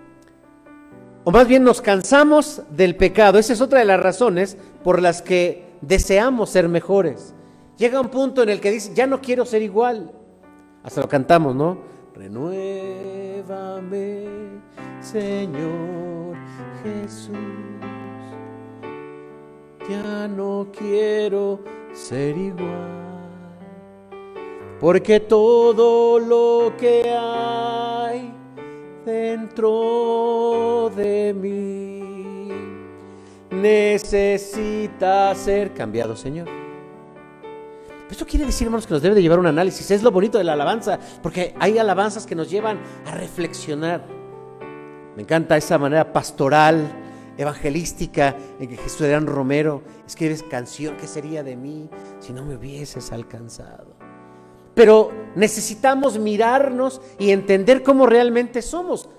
o 1.26 1.32
más 1.32 1.48
bien 1.48 1.66
nos 1.66 1.82
cansamos 1.82 2.62
del 2.70 2.96
pecado. 2.96 3.38
Esa 3.38 3.52
es 3.52 3.60
otra 3.60 3.80
de 3.80 3.86
las 3.86 4.00
razones 4.00 4.58
por 4.84 5.02
las 5.02 5.22
que 5.22 5.66
deseamos 5.82 6.52
ser 6.52 6.70
mejores. 6.70 7.34
Llega 7.78 8.00
un 8.00 8.08
punto 8.08 8.42
en 8.44 8.50
el 8.50 8.62
que 8.62 8.72
dice, 8.72 8.94
ya 8.96 9.06
no 9.08 9.20
quiero 9.20 9.46
ser 9.46 9.62
igual. 9.62 10.14
Hasta 10.84 11.02
lo 11.02 11.10
cantamos, 11.10 11.54
¿no? 11.56 11.80
Renuévame 12.16 13.36
Señor 15.02 16.38
Jesús. 16.84 17.36
Ya 19.90 20.28
no 20.28 20.68
quiero 20.76 21.60
ser 21.94 22.38
igual, 22.38 23.05
porque 24.80 25.22
todo 25.22 26.20
lo 26.20 26.76
que 26.78 27.16
hay 27.18 28.34
dentro 29.06 30.92
de 30.96 31.34
mí 31.34 32.50
necesita 33.52 35.34
ser 35.36 35.74
cambiado, 35.74 36.16
Señor. 36.16 36.48
Esto 38.10 38.26
quiere 38.26 38.46
decir, 38.46 38.68
hermanos, 38.68 38.86
que 38.86 38.94
nos 38.94 39.02
debe 39.02 39.16
de 39.16 39.22
llevar 39.22 39.40
un 39.40 39.48
análisis. 39.48 39.90
Es 39.92 40.04
lo 40.04 40.12
bonito 40.12 40.38
de 40.38 40.44
la 40.44 40.54
alabanza, 40.54 41.00
porque 41.24 41.56
hay 41.60 41.78
alabanzas 41.78 42.26
que 42.26 42.36
nos 42.36 42.50
llevan 42.50 42.80
a 43.06 43.12
reflexionar. 43.12 44.06
Me 45.16 45.24
encanta 45.24 45.58
esa 45.58 45.78
manera 45.78 46.14
pastoral, 46.14 46.92
evangelística 47.38 48.36
en 48.60 48.70
que 48.70 48.78
Jesús 48.78 49.02
Adrián 49.02 49.26
Romero 49.26 49.82
escribe 50.06 50.38
canción, 50.50 50.96
¿qué 50.98 51.08
sería 51.08 51.44
de 51.44 51.56
mí 51.56 51.90
si 52.20 52.32
no 52.34 52.46
me 52.46 52.56
hubieses 52.56 53.12
alcanzado? 53.12 53.96
Pero 54.76 55.12
necesitamos 55.36 56.20
mirarnos 56.20 57.02
y 57.18 57.32
entender 57.32 57.82
cómo 57.82 58.06
realmente 58.06 58.62
somos. 58.62 59.10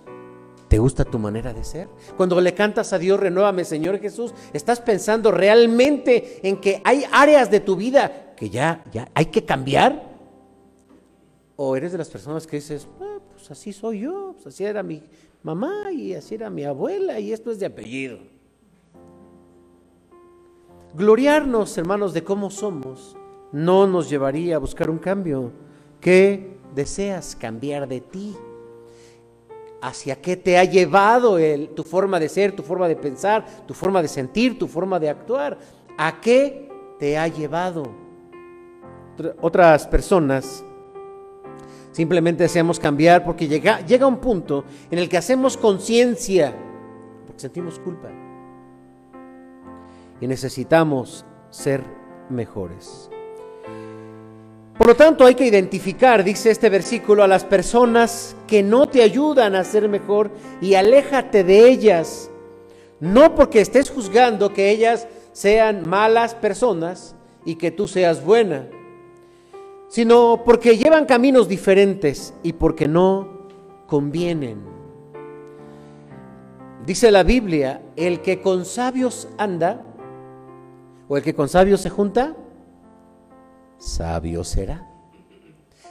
¿Te 0.69 0.79
gusta 0.79 1.05
tu 1.05 1.19
manera 1.19 1.53
de 1.53 1.65
ser? 1.65 1.89
Cuando 2.17 2.41
le 2.41 2.55
cantas 2.55 2.93
a 2.93 2.99
Dios, 2.99 3.19
renuévame 3.19 3.65
Señor 3.65 3.99
Jesús, 3.99 4.33
¿estás 4.53 4.81
pensando 4.81 5.33
realmente 5.33 6.41
en 6.47 6.59
que 6.61 6.81
hay 6.85 7.05
áreas 7.11 7.51
de 7.51 7.61
tu 7.61 7.75
vida 7.75 8.35
que 8.37 8.51
ya, 8.51 8.85
ya 8.93 9.09
hay 9.15 9.27
que 9.27 9.45
cambiar? 9.45 10.15
¿O 11.57 11.75
eres 11.75 11.93
de 11.93 11.99
las 11.99 12.09
personas 12.09 12.47
que 12.47 12.57
dices, 12.57 12.87
ah, 13.01 13.19
pues 13.33 13.51
así 13.51 13.73
soy 13.73 14.01
yo, 14.01 14.35
pues 14.35 14.55
así 14.55 14.65
era 14.65 14.83
mi, 14.83 15.03
mamá 15.47 15.93
y 15.93 16.13
así 16.13 16.35
era 16.35 16.51
mi 16.51 16.65
abuela 16.65 17.21
y 17.21 17.33
esto 17.33 17.53
es 17.53 17.61
de 17.61 17.67
apellido. 17.67 18.19
Gloriarnos, 20.95 21.79
hermanos, 21.79 22.13
de 22.13 22.25
cómo 22.25 22.51
somos 22.51 23.17
no 23.53 23.87
nos 23.87 24.09
llevaría 24.11 24.57
a 24.57 24.59
buscar 24.59 24.91
un 24.91 24.99
cambio. 24.99 25.53
¿Qué 26.01 26.59
deseas 26.75 27.37
cambiar 27.37 27.89
de 27.89 28.01
ti? 28.01 28.37
¿Hacia 29.81 30.21
qué 30.21 30.37
te 30.37 30.59
ha 30.59 30.65
llevado 30.65 31.39
tu 31.75 31.83
forma 31.83 32.19
de 32.19 32.29
ser, 32.29 32.53
tu 32.53 32.63
forma 32.63 32.89
de 32.89 32.97
pensar, 32.97 33.45
tu 33.67 33.75
forma 33.75 34.03
de 34.03 34.09
sentir, 34.09 34.59
tu 34.59 34.67
forma 34.67 34.99
de 34.99 35.11
actuar? 35.11 35.59
¿A 35.97 36.21
qué 36.21 36.69
te 36.99 37.17
ha 37.17 37.29
llevado? 37.29 37.85
Otras 39.41 39.87
personas 39.87 40.65
Simplemente 41.97 42.43
deseamos 42.43 42.79
cambiar 42.79 43.25
porque 43.25 43.49
llega, 43.49 43.81
llega 43.81 44.07
un 44.07 44.19
punto 44.19 44.67
en 44.91 44.99
el 44.99 45.09
que 45.09 45.17
hacemos 45.17 45.57
conciencia, 45.57 46.55
porque 47.25 47.41
sentimos 47.41 47.79
culpa. 47.79 48.11
Y 50.21 50.27
necesitamos 50.27 51.25
ser 51.49 51.83
mejores. 52.29 53.09
Por 54.79 54.89
lo 54.89 54.95
tanto, 54.95 55.25
hay 55.25 55.35
que 55.35 55.47
identificar, 55.47 56.23
dice 56.23 56.51
este 56.51 56.69
versículo, 56.69 57.23
a 57.23 57.29
las 57.29 57.45
personas 57.45 58.37
que 58.47 58.63
no 58.63 58.89
te 58.89 59.03
ayudan 59.03 59.55
a 59.55 59.65
ser 59.65 59.89
mejor 59.89 60.31
y 60.61 60.75
aléjate 60.75 61.45
de 61.45 61.69
ellas. 61.69 62.31
No 63.01 63.35
porque 63.35 63.61
estés 63.61 63.91
juzgando 63.91 64.53
que 64.53 64.71
ellas 64.71 65.09
sean 65.33 65.89
malas 65.89 66.35
personas 66.35 67.15
y 67.45 67.57
que 67.57 67.71
tú 67.71 67.89
seas 67.89 68.25
buena, 68.25 68.69
sino 69.89 70.43
porque 70.45 70.77
llevan 70.77 71.07
caminos 71.07 71.49
diferentes 71.49 72.35
y 72.43 72.53
porque 72.53 72.87
no 72.87 73.49
convienen. 73.87 74.59
Dice 76.85 77.11
la 77.11 77.23
Biblia, 77.23 77.83
el 77.97 78.21
que 78.21 78.41
con 78.41 78.65
sabios 78.65 79.29
anda, 79.39 79.83
o 81.09 81.17
el 81.17 81.23
que 81.23 81.35
con 81.35 81.49
sabios 81.49 81.81
se 81.81 81.91
junta, 81.91 82.37
sabio 83.79 84.45
será. 84.45 84.87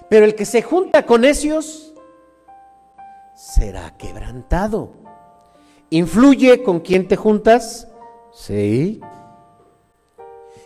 Pero 0.09 0.25
el 0.25 0.35
que 0.35 0.45
se 0.45 0.61
junta 0.61 1.05
con 1.05 1.21
necios, 1.21 1.93
será 3.35 3.97
quebrantado. 3.97 4.91
¿Influye 5.89 6.63
con 6.63 6.79
quién 6.79 7.07
te 7.07 7.15
juntas? 7.15 7.87
Sí. 8.33 9.01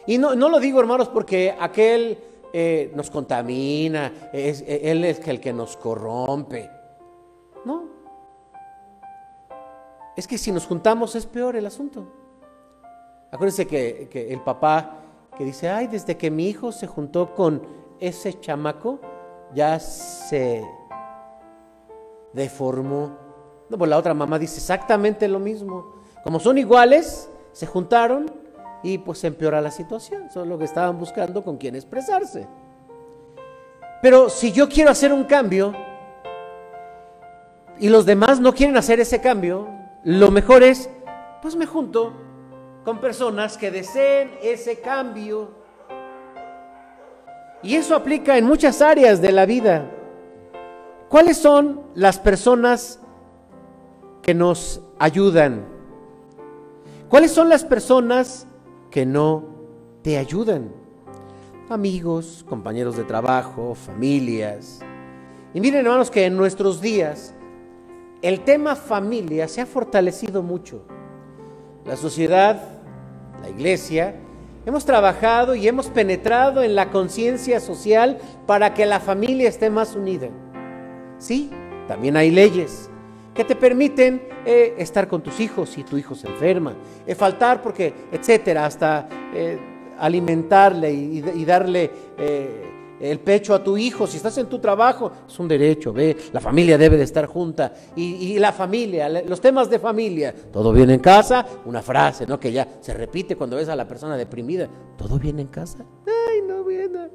Y 0.07 0.17
no, 0.17 0.35
no 0.35 0.49
lo 0.49 0.59
digo, 0.59 0.79
hermanos, 0.79 1.09
porque 1.09 1.55
aquel 1.59 2.17
eh, 2.51 2.91
nos 2.95 3.11
contamina, 3.11 4.29
es, 4.33 4.61
eh, 4.61 4.81
Él 4.83 5.03
es 5.05 5.25
el 5.27 5.39
que 5.39 5.53
nos 5.53 5.77
corrompe. 5.77 6.69
No. 7.65 7.83
Es 10.15 10.27
que 10.27 10.37
si 10.37 10.51
nos 10.51 10.65
juntamos 10.65 11.15
es 11.15 11.25
peor 11.25 11.55
el 11.55 11.65
asunto. 11.65 12.07
Acuérdense 13.31 13.67
que, 13.67 14.09
que 14.11 14.33
el 14.33 14.41
papá 14.41 14.98
que 15.39 15.45
dice, 15.45 15.69
ay, 15.69 15.87
desde 15.87 16.17
que 16.17 16.29
mi 16.29 16.49
hijo 16.49 16.73
se 16.73 16.85
juntó 16.85 17.33
con 17.33 17.65
ese 18.01 18.37
chamaco, 18.41 18.99
ya 19.55 19.79
se 19.79 20.61
deformó. 22.33 23.17
No, 23.69 23.77
pues 23.77 23.89
la 23.89 23.97
otra 23.97 24.13
mamá 24.13 24.37
dice 24.37 24.57
exactamente 24.57 25.29
lo 25.29 25.39
mismo. 25.39 25.93
Como 26.25 26.41
son 26.41 26.57
iguales, 26.57 27.31
se 27.53 27.65
juntaron 27.65 28.29
y 28.83 28.97
pues 28.97 29.23
empeora 29.23 29.61
la 29.61 29.71
situación. 29.71 30.29
Son 30.29 30.49
lo 30.49 30.57
que 30.57 30.65
estaban 30.65 30.99
buscando 30.99 31.41
con 31.41 31.55
quién 31.55 31.73
expresarse. 31.77 32.45
Pero 34.01 34.27
si 34.27 34.51
yo 34.51 34.67
quiero 34.67 34.91
hacer 34.91 35.13
un 35.13 35.23
cambio 35.23 35.73
y 37.79 37.87
los 37.87 38.05
demás 38.05 38.41
no 38.41 38.53
quieren 38.53 38.75
hacer 38.75 38.99
ese 38.99 39.21
cambio, 39.21 39.69
lo 40.03 40.31
mejor 40.31 40.63
es, 40.63 40.89
pues 41.41 41.55
me 41.55 41.65
junto 41.65 42.11
con 42.83 42.99
personas 42.99 43.57
que 43.57 43.71
deseen 43.71 44.31
ese 44.41 44.79
cambio. 44.79 45.49
Y 47.61 47.75
eso 47.75 47.95
aplica 47.95 48.37
en 48.37 48.45
muchas 48.45 48.81
áreas 48.81 49.21
de 49.21 49.31
la 49.31 49.45
vida. 49.45 49.91
¿Cuáles 51.09 51.37
son 51.37 51.81
las 51.95 52.19
personas 52.19 52.99
que 54.21 54.33
nos 54.33 54.81
ayudan? 54.99 55.65
¿Cuáles 57.09 57.31
son 57.31 57.49
las 57.49 57.63
personas 57.63 58.47
que 58.89 59.05
no 59.05 59.59
te 60.01 60.17
ayudan. 60.17 60.71
Amigos, 61.69 62.45
compañeros 62.47 62.97
de 62.97 63.03
trabajo, 63.03 63.75
familias. 63.75 64.79
Y 65.53 65.61
miren 65.61 65.85
hermanos 65.85 66.09
que 66.09 66.25
en 66.25 66.35
nuestros 66.35 66.81
días 66.81 67.33
el 68.21 68.41
tema 68.41 68.75
familia 68.75 69.47
se 69.47 69.61
ha 69.61 69.65
fortalecido 69.65 70.41
mucho. 70.41 70.83
La 71.89 71.97
sociedad, 71.97 72.61
la 73.41 73.49
iglesia, 73.49 74.13
hemos 74.63 74.85
trabajado 74.85 75.55
y 75.55 75.67
hemos 75.67 75.87
penetrado 75.87 76.61
en 76.61 76.75
la 76.75 76.91
conciencia 76.91 77.59
social 77.59 78.19
para 78.45 78.75
que 78.75 78.85
la 78.85 78.99
familia 78.99 79.49
esté 79.49 79.71
más 79.71 79.95
unida. 79.95 80.27
Sí, 81.17 81.49
también 81.87 82.15
hay 82.15 82.29
leyes, 82.29 82.91
que 83.33 83.43
te 83.43 83.55
permiten 83.55 84.21
eh, 84.45 84.75
estar 84.77 85.07
con 85.07 85.23
tus 85.23 85.39
hijos 85.39 85.71
si 85.71 85.83
tu 85.83 85.97
hijo 85.97 86.13
se 86.13 86.27
enferma, 86.27 86.75
eh, 87.07 87.15
faltar 87.15 87.59
porque, 87.63 87.91
etcétera, 88.11 88.67
hasta 88.67 89.09
eh, 89.33 89.57
alimentarle 89.97 90.93
y, 90.93 91.43
darle 91.43 91.89
el 92.99 93.19
pecho 93.19 93.53
a 93.53 93.63
tu 93.63 93.77
hijo, 93.77 94.05
si 94.07 94.17
estás 94.17 94.37
en 94.37 94.47
tu 94.47 94.59
trabajo, 94.59 95.11
es 95.27 95.39
un 95.39 95.47
derecho, 95.47 95.93
ve, 95.93 96.15
la 96.33 96.39
familia 96.39 96.77
debe 96.77 96.97
de 96.97 97.03
estar 97.03 97.25
junta. 97.25 97.73
Y, 97.95 98.37
la 98.39 98.51
familia, 98.51 99.09
los 99.23 99.41
temas 99.41 99.69
de 99.69 99.79
familia, 99.79 100.33
todo 100.51 100.71
bien 100.71 100.89
en 100.89 100.99
casa, 100.99 101.45
una 101.65 101.81
frase, 101.81 102.25
¿no? 102.25 102.39
Que 102.39 102.51
ya 102.51 102.67
se 102.81 102.93
repite 102.93 103.35
cuando 103.35 103.55
ves 103.55 103.69
a 103.69 103.75
la 103.75 103.87
persona 103.87 104.17
deprimida, 104.17 104.67
todo 104.97 105.17
bien 105.17 105.39
en 105.39 105.47
casa. 105.47 105.85
Ay, 106.05 106.41
no 106.47 106.63
viene. 106.63 107.09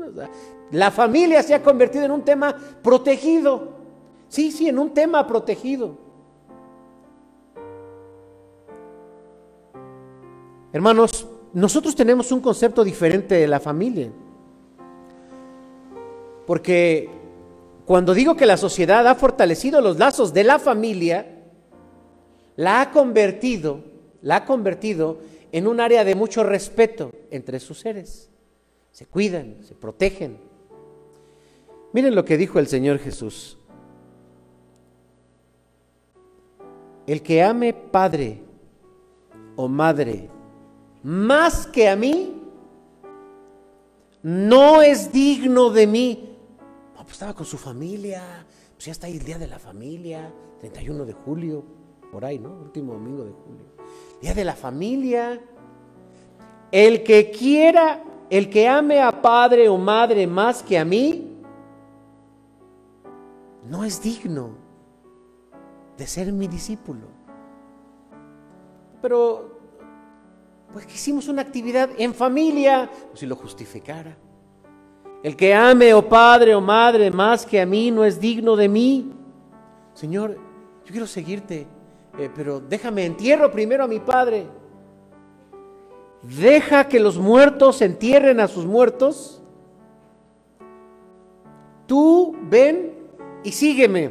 la 0.72 0.90
familia 0.90 1.42
se 1.42 1.54
ha 1.54 1.62
convertido 1.62 2.04
en 2.04 2.10
un 2.10 2.22
tema 2.22 2.54
protegido. 2.82 3.74
Sí, 4.28 4.50
sí, 4.50 4.68
en 4.68 4.78
un 4.78 4.90
tema 4.90 5.26
protegido. 5.26 5.96
Hermanos, 10.72 11.28
nosotros 11.52 11.94
tenemos 11.94 12.32
un 12.32 12.40
concepto 12.40 12.82
diferente 12.82 13.36
de 13.36 13.46
la 13.46 13.60
familia. 13.60 14.10
Porque 16.46 17.08
cuando 17.86 18.14
digo 18.14 18.36
que 18.36 18.46
la 18.46 18.56
sociedad 18.56 19.06
ha 19.06 19.14
fortalecido 19.14 19.80
los 19.80 19.98
lazos 19.98 20.32
de 20.32 20.44
la 20.44 20.58
familia, 20.58 21.42
la 22.56 22.80
ha 22.80 22.90
convertido, 22.90 23.80
la 24.22 24.36
ha 24.36 24.44
convertido 24.44 25.18
en 25.52 25.66
un 25.66 25.80
área 25.80 26.04
de 26.04 26.14
mucho 26.14 26.44
respeto 26.44 27.12
entre 27.30 27.60
sus 27.60 27.80
seres. 27.80 28.28
Se 28.92 29.06
cuidan, 29.06 29.56
se 29.62 29.74
protegen. 29.74 30.38
Miren 31.92 32.14
lo 32.14 32.24
que 32.24 32.36
dijo 32.36 32.58
el 32.58 32.66
Señor 32.66 32.98
Jesús. 32.98 33.58
El 37.06 37.22
que 37.22 37.42
ame 37.42 37.72
padre 37.74 38.40
o 39.56 39.68
madre 39.68 40.30
más 41.04 41.66
que 41.66 41.86
a 41.86 41.94
mí, 41.94 42.32
no 44.22 44.80
es 44.80 45.12
digno 45.12 45.68
de 45.68 45.86
mí. 45.86 46.33
Estaba 47.14 47.32
con 47.32 47.46
su 47.46 47.58
familia, 47.58 48.44
pues 48.72 48.86
ya 48.86 48.90
está 48.90 49.06
ahí 49.06 49.16
el 49.16 49.24
día 49.24 49.38
de 49.38 49.46
la 49.46 49.60
familia, 49.60 50.34
31 50.58 51.04
de 51.04 51.12
julio, 51.12 51.64
por 52.10 52.24
ahí, 52.24 52.40
¿no? 52.40 52.50
Último 52.50 52.94
domingo 52.94 53.24
de 53.24 53.30
julio. 53.30 53.66
Día 54.20 54.34
de 54.34 54.44
la 54.44 54.56
familia. 54.56 55.40
El 56.72 57.04
que 57.04 57.30
quiera, 57.30 58.02
el 58.28 58.50
que 58.50 58.66
ame 58.66 59.00
a 59.00 59.22
padre 59.22 59.68
o 59.68 59.78
madre 59.78 60.26
más 60.26 60.60
que 60.60 60.76
a 60.76 60.84
mí, 60.84 61.38
no 63.62 63.84
es 63.84 64.02
digno 64.02 64.50
de 65.96 66.08
ser 66.08 66.32
mi 66.32 66.48
discípulo. 66.48 67.06
Pero, 69.00 69.60
pues 70.72 70.84
que 70.84 70.94
hicimos 70.94 71.28
una 71.28 71.42
actividad 71.42 71.90
en 71.96 72.12
familia, 72.12 72.90
pues 73.10 73.20
si 73.20 73.26
lo 73.26 73.36
justificara. 73.36 74.16
El 75.24 75.36
que 75.36 75.54
ame 75.54 75.94
oh 75.94 76.06
padre 76.06 76.54
o 76.54 76.60
madre 76.60 77.10
más 77.10 77.46
que 77.46 77.58
a 77.58 77.64
mí 77.64 77.90
no 77.90 78.04
es 78.04 78.20
digno 78.20 78.56
de 78.56 78.68
mí. 78.68 79.10
Señor, 79.94 80.36
yo 80.84 80.90
quiero 80.90 81.06
seguirte, 81.06 81.66
eh, 82.18 82.28
pero 82.36 82.60
déjame 82.60 83.06
entierro 83.06 83.50
primero 83.50 83.84
a 83.84 83.88
mi 83.88 84.00
padre. 84.00 84.46
Deja 86.20 86.88
que 86.88 87.00
los 87.00 87.16
muertos 87.16 87.80
entierren 87.80 88.38
a 88.38 88.48
sus 88.48 88.66
muertos. 88.66 89.42
Tú 91.86 92.36
ven 92.42 92.92
y 93.44 93.52
sígueme. 93.52 94.10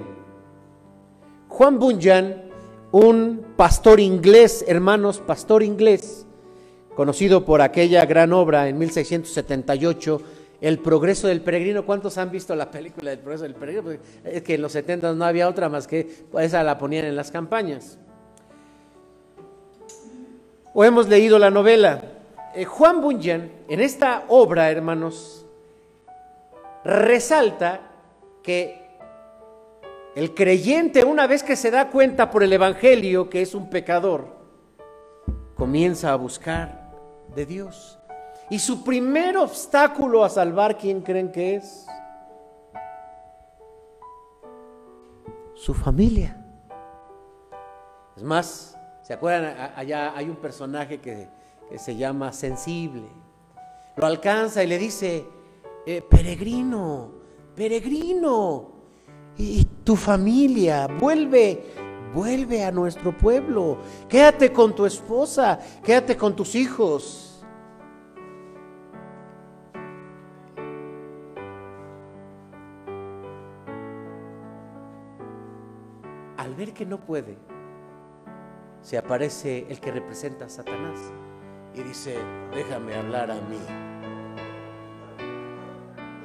Juan 1.47 1.77
Bunyan, 1.77 2.41
un 2.91 3.53
pastor 3.55 3.99
inglés, 3.99 4.65
hermanos, 4.67 5.19
pastor 5.19 5.61
inglés, 5.61 6.25
conocido 6.95 7.45
por 7.45 7.61
aquella 7.61 8.03
gran 8.07 8.33
obra 8.33 8.67
en 8.67 8.79
1678, 8.79 10.21
el 10.63 10.79
progreso 10.79 11.27
del 11.27 11.41
peregrino. 11.41 11.85
¿Cuántos 11.85 12.17
han 12.17 12.31
visto 12.31 12.55
la 12.55 12.71
película 12.71 13.09
del 13.09 13.19
progreso 13.19 13.43
del 13.43 13.53
peregrino? 13.53 13.83
Pues, 13.83 13.99
es 14.23 14.41
que 14.43 14.55
en 14.55 14.61
los 14.61 14.71
70 14.71 15.13
no 15.13 15.25
había 15.25 15.49
otra 15.49 15.67
más 15.67 15.87
que 15.87 16.25
esa 16.39 16.63
la 16.63 16.77
ponían 16.77 17.03
en 17.03 17.17
las 17.17 17.31
campañas. 17.31 17.99
O 20.73 20.85
hemos 20.85 21.09
leído 21.09 21.37
la 21.37 21.51
novela. 21.51 22.01
Eh, 22.55 22.63
Juan 22.63 23.01
Bunyan, 23.01 23.51
en 23.67 23.81
esta 23.81 24.23
obra, 24.29 24.71
hermanos, 24.71 25.45
resalta 26.85 27.81
que 28.41 28.87
el 30.15 30.33
creyente, 30.33 31.03
una 31.03 31.27
vez 31.27 31.43
que 31.43 31.57
se 31.57 31.71
da 31.71 31.89
cuenta 31.89 32.31
por 32.31 32.41
el 32.41 32.53
Evangelio 32.53 33.29
que 33.29 33.41
es 33.41 33.53
un 33.53 33.69
pecador, 33.69 34.27
comienza 35.55 36.13
a 36.13 36.15
buscar 36.15 36.89
de 37.35 37.45
Dios. 37.45 37.99
Y 38.53 38.59
su 38.59 38.83
primer 38.83 39.35
obstáculo 39.35 40.23
a 40.23 40.29
salvar, 40.29 40.77
¿quién 40.77 41.01
creen 41.01 41.31
que 41.31 41.55
es? 41.55 41.87
Su 45.55 45.73
familia. 45.73 46.39
Es 48.15 48.21
más, 48.21 48.77
¿se 49.01 49.11
acuerdan? 49.11 49.71
Allá 49.75 50.15
hay 50.15 50.29
un 50.29 50.35
personaje 50.35 51.01
que, 51.01 51.29
se 51.77 51.95
llama 51.95 52.31
sensible. 52.31 53.01
Lo 53.95 54.05
alcanza 54.05 54.63
y 54.63 54.67
le 54.67 54.77
dice, 54.77 55.25
eh, 55.87 56.03
peregrino, 56.07 57.09
peregrino, 57.55 58.69
y 59.35 59.65
tu 59.83 59.95
familia, 59.95 60.85
vuelve, 60.85 61.73
vuelve 62.13 62.63
a 62.63 62.71
nuestro 62.71 63.17
pueblo, 63.17 63.79
quédate 64.07 64.53
con 64.53 64.75
tu 64.75 64.85
esposa, 64.85 65.59
quédate 65.83 66.15
con 66.15 66.35
tus 66.35 66.53
hijos. 66.53 67.32
Que 76.73 76.85
no 76.85 76.99
puede, 76.99 77.37
se 78.81 78.97
aparece 78.97 79.65
el 79.69 79.79
que 79.79 79.91
representa 79.91 80.45
a 80.45 80.49
Satanás 80.49 80.99
y 81.73 81.81
dice, 81.81 82.17
déjame 82.53 82.95
hablar 82.95 83.31
a 83.31 83.35
mí. 83.35 83.59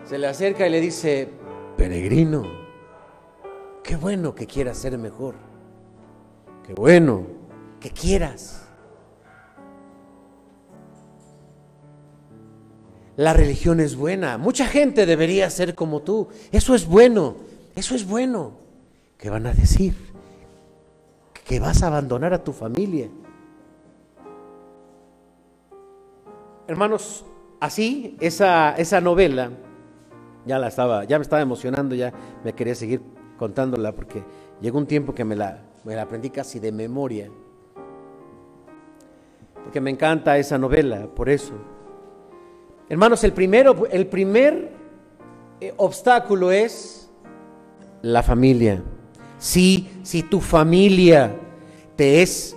Se 0.04 0.18
le 0.18 0.26
acerca 0.26 0.66
y 0.66 0.70
le 0.70 0.80
dice, 0.80 1.28
peregrino, 1.76 2.44
qué 3.82 3.96
bueno 3.96 4.34
que 4.34 4.46
quieras 4.46 4.78
ser 4.78 4.98
mejor, 4.98 5.34
qué 6.66 6.74
bueno 6.74 7.26
que 7.80 7.90
quieras. 7.90 8.64
La 13.16 13.32
religión 13.32 13.80
es 13.80 13.96
buena, 13.96 14.38
mucha 14.38 14.66
gente 14.66 15.04
debería 15.04 15.50
ser 15.50 15.74
como 15.74 16.02
tú, 16.02 16.28
eso 16.52 16.74
es 16.74 16.86
bueno, 16.86 17.36
eso 17.74 17.94
es 17.94 18.06
bueno. 18.06 18.52
¿Qué 19.18 19.28
van 19.28 19.46
a 19.46 19.52
decir? 19.52 20.07
Que 21.48 21.58
vas 21.58 21.82
a 21.82 21.86
abandonar 21.86 22.34
a 22.34 22.44
tu 22.44 22.52
familia. 22.52 23.08
Hermanos, 26.66 27.24
así 27.58 28.18
esa, 28.20 28.76
esa 28.76 29.00
novela, 29.00 29.50
ya 30.44 30.58
la 30.58 30.68
estaba, 30.68 31.04
ya 31.04 31.18
me 31.18 31.22
estaba 31.22 31.40
emocionando, 31.40 31.94
ya 31.94 32.12
me 32.44 32.52
quería 32.52 32.74
seguir 32.74 33.00
contándola 33.38 33.92
porque 33.92 34.22
llegó 34.60 34.76
un 34.76 34.86
tiempo 34.86 35.14
que 35.14 35.24
me 35.24 35.34
la, 35.34 35.62
me 35.84 35.96
la 35.96 36.02
aprendí 36.02 36.28
casi 36.28 36.60
de 36.60 36.70
memoria. 36.70 37.30
Porque 39.64 39.80
me 39.80 39.90
encanta 39.90 40.36
esa 40.36 40.58
novela, 40.58 41.06
por 41.06 41.30
eso. 41.30 41.54
Hermanos, 42.90 43.24
el 43.24 43.32
primero, 43.32 43.86
el 43.90 44.06
primer 44.06 44.70
eh, 45.62 45.72
obstáculo 45.78 46.52
es 46.52 47.10
la 48.02 48.22
familia. 48.22 48.82
Si, 49.38 49.88
si 50.02 50.22
tu 50.22 50.40
familia 50.40 51.34
te 51.96 52.22
es 52.22 52.56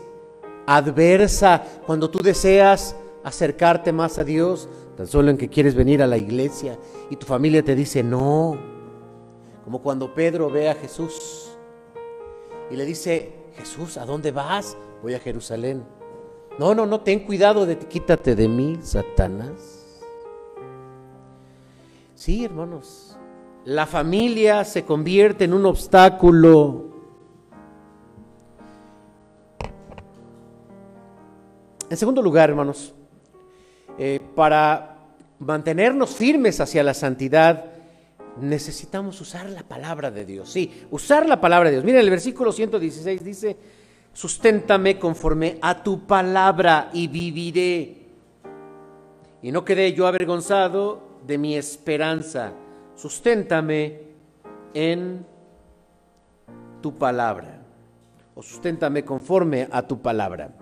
adversa 0.65 1.63
cuando 1.85 2.09
tú 2.09 2.19
deseas 2.19 2.95
acercarte 3.23 3.91
más 3.91 4.17
a 4.17 4.23
Dios, 4.23 4.67
tan 4.97 5.07
solo 5.07 5.29
en 5.29 5.37
que 5.37 5.49
quieres 5.49 5.75
venir 5.75 6.01
a 6.01 6.07
la 6.07 6.17
iglesia 6.17 6.77
y 7.09 7.15
tu 7.15 7.25
familia 7.25 7.63
te 7.63 7.75
dice 7.75 8.03
no. 8.03 8.57
Como 9.63 9.81
cuando 9.81 10.13
Pedro 10.13 10.49
ve 10.49 10.69
a 10.69 10.75
Jesús 10.75 11.51
y 12.71 12.75
le 12.75 12.85
dice, 12.85 13.33
Jesús, 13.57 13.97
¿a 13.97 14.05
dónde 14.05 14.31
vas? 14.31 14.77
Voy 15.03 15.13
a 15.13 15.19
Jerusalén. 15.19 15.83
No, 16.57 16.73
no, 16.73 16.85
no, 16.85 17.01
ten 17.01 17.19
cuidado 17.25 17.65
de 17.65 17.75
ti, 17.75 17.85
quítate 17.85 18.35
de 18.35 18.47
mí, 18.47 18.77
Satanás. 18.81 20.01
Sí, 22.15 22.45
hermanos, 22.45 23.10
la 23.65 23.85
familia 23.85 24.63
se 24.65 24.83
convierte 24.83 25.45
en 25.45 25.53
un 25.53 25.65
obstáculo. 25.65 26.89
En 31.89 31.97
segundo 31.97 32.21
lugar, 32.21 32.49
hermanos, 32.49 32.93
eh, 33.97 34.19
para 34.35 34.97
mantenernos 35.39 36.11
firmes 36.15 36.59
hacia 36.59 36.83
la 36.83 36.93
santidad, 36.93 37.65
necesitamos 38.39 39.19
usar 39.19 39.49
la 39.49 39.63
palabra 39.63 40.09
de 40.09 40.25
Dios. 40.25 40.49
Sí, 40.49 40.85
usar 40.89 41.27
la 41.27 41.41
palabra 41.41 41.69
de 41.69 41.75
Dios. 41.75 41.85
Miren, 41.85 42.01
el 42.01 42.09
versículo 42.09 42.51
116 42.51 43.23
dice, 43.23 43.57
susténtame 44.13 44.97
conforme 44.97 45.57
a 45.61 45.83
tu 45.83 46.07
palabra 46.07 46.89
y 46.93 47.07
viviré. 47.07 47.97
y 49.43 49.51
no 49.51 49.65
quedé 49.65 49.93
yo 49.93 50.07
avergonzado 50.07 51.19
de 51.27 51.37
mi 51.37 51.57
esperanza. 51.57 52.53
Susténtame 53.01 53.99
en 54.75 55.25
tu 56.83 56.99
palabra, 56.99 57.65
o 58.35 58.43
susténtame 58.43 59.03
conforme 59.03 59.67
a 59.71 59.81
tu 59.81 59.99
palabra. 59.99 60.53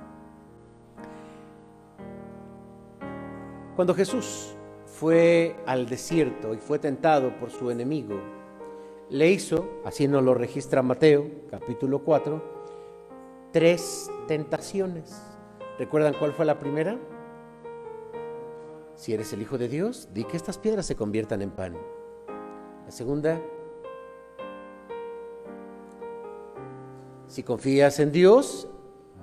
Cuando 3.75 3.93
Jesús 3.93 4.55
fue 4.85 5.57
al 5.65 5.89
desierto 5.89 6.53
y 6.53 6.59
fue 6.59 6.79
tentado 6.79 7.37
por 7.37 7.51
su 7.51 7.71
enemigo, 7.71 8.17
le 9.09 9.29
hizo, 9.31 9.81
así 9.83 10.07
nos 10.07 10.23
lo 10.23 10.33
registra 10.33 10.81
Mateo, 10.81 11.29
capítulo 11.51 12.05
4, 12.05 12.41
tres 13.51 14.09
tentaciones. 14.29 15.21
¿Recuerdan 15.77 16.13
cuál 16.17 16.31
fue 16.31 16.45
la 16.45 16.57
primera? 16.57 16.97
Si 18.95 19.13
eres 19.13 19.33
el 19.33 19.41
Hijo 19.41 19.57
de 19.57 19.67
Dios, 19.67 20.07
di 20.13 20.23
que 20.23 20.37
estas 20.37 20.57
piedras 20.57 20.85
se 20.85 20.95
conviertan 20.95 21.41
en 21.41 21.51
pan. 21.51 21.98
La 22.89 22.95
segunda, 22.95 23.39
si 27.27 27.43
confías 27.43 27.99
en 27.99 28.11
Dios, 28.11 28.67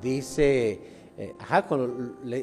dice, 0.01 0.81
eh, 1.19 1.35
ajá, 1.41 1.67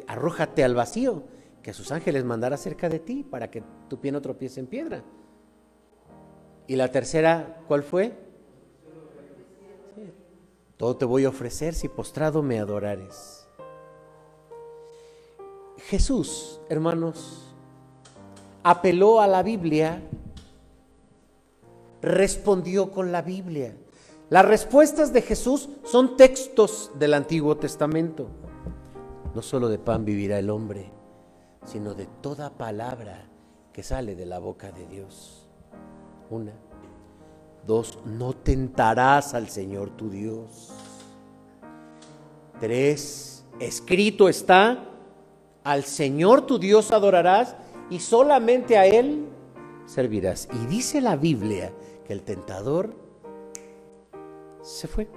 arrójate 0.07 0.65
al 0.65 0.75
vacío, 0.75 1.23
que 1.61 1.71
a 1.71 1.73
sus 1.73 1.93
ángeles 1.93 2.25
mandará 2.25 2.57
cerca 2.57 2.89
de 2.89 2.99
ti 2.99 3.23
para 3.23 3.49
que 3.49 3.63
tu 3.87 4.01
pie 4.01 4.11
no 4.11 4.21
tropiece 4.21 4.59
en 4.59 4.67
piedra. 4.67 5.01
Y 6.67 6.75
la 6.75 6.91
tercera, 6.91 7.61
¿cuál 7.69 7.83
fue? 7.83 8.11
Todo 10.75 10.97
te 10.97 11.05
voy 11.05 11.23
a 11.23 11.29
ofrecer 11.29 11.73
si 11.73 11.87
postrado 11.87 12.43
me 12.43 12.59
adorares. 12.59 13.47
Jesús, 15.85 16.59
hermanos, 16.67 17.55
apeló 18.61 19.21
a 19.21 19.27
la 19.27 19.41
Biblia, 19.41 20.01
respondió 22.03 22.91
con 22.91 23.11
la 23.11 23.21
Biblia. 23.21 23.75
Las 24.29 24.45
respuestas 24.45 25.13
de 25.13 25.21
Jesús 25.21 25.69
son 25.83 26.17
textos 26.17 26.91
del 26.99 27.13
Antiguo 27.13 27.57
Testamento. 27.57 28.27
No 29.33 29.41
solo 29.41 29.69
de 29.69 29.79
pan 29.79 30.05
vivirá 30.05 30.37
el 30.37 30.49
hombre, 30.49 30.91
sino 31.65 31.93
de 31.93 32.07
toda 32.21 32.51
palabra 32.51 33.25
que 33.71 33.83
sale 33.83 34.15
de 34.15 34.25
la 34.25 34.39
boca 34.39 34.71
de 34.71 34.85
Dios. 34.85 35.47
Una. 36.29 36.53
Dos, 37.65 37.99
no 38.05 38.33
tentarás 38.33 39.33
al 39.33 39.47
Señor 39.47 39.91
tu 39.91 40.09
Dios. 40.09 40.71
Tres, 42.59 43.45
escrito 43.59 44.27
está, 44.27 44.89
al 45.63 45.83
Señor 45.85 46.45
tu 46.45 46.59
Dios 46.59 46.91
adorarás 46.91 47.55
y 47.89 47.99
solamente 47.99 48.77
a 48.77 48.85
Él 48.85 49.25
servirás. 49.85 50.49
Y 50.53 50.65
dice 50.65 50.99
la 50.99 51.15
Biblia 51.15 51.71
que 52.05 52.13
el 52.13 52.21
tentador 52.23 52.95
se 54.61 54.87
fue. 54.87 55.07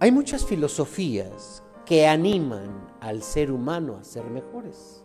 Hay 0.00 0.10
muchas 0.10 0.44
filosofías 0.44 1.62
que 1.84 2.06
animan 2.06 2.88
al 3.00 3.22
ser 3.22 3.50
humano 3.50 3.96
a 3.96 4.04
ser 4.04 4.24
mejores. 4.24 5.04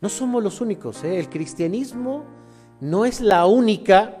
No 0.00 0.08
somos 0.08 0.42
los 0.42 0.60
únicos. 0.60 1.02
¿eh? 1.04 1.18
El 1.18 1.28
cristianismo 1.28 2.24
no 2.80 3.04
es 3.04 3.20
la 3.20 3.46
única 3.46 4.16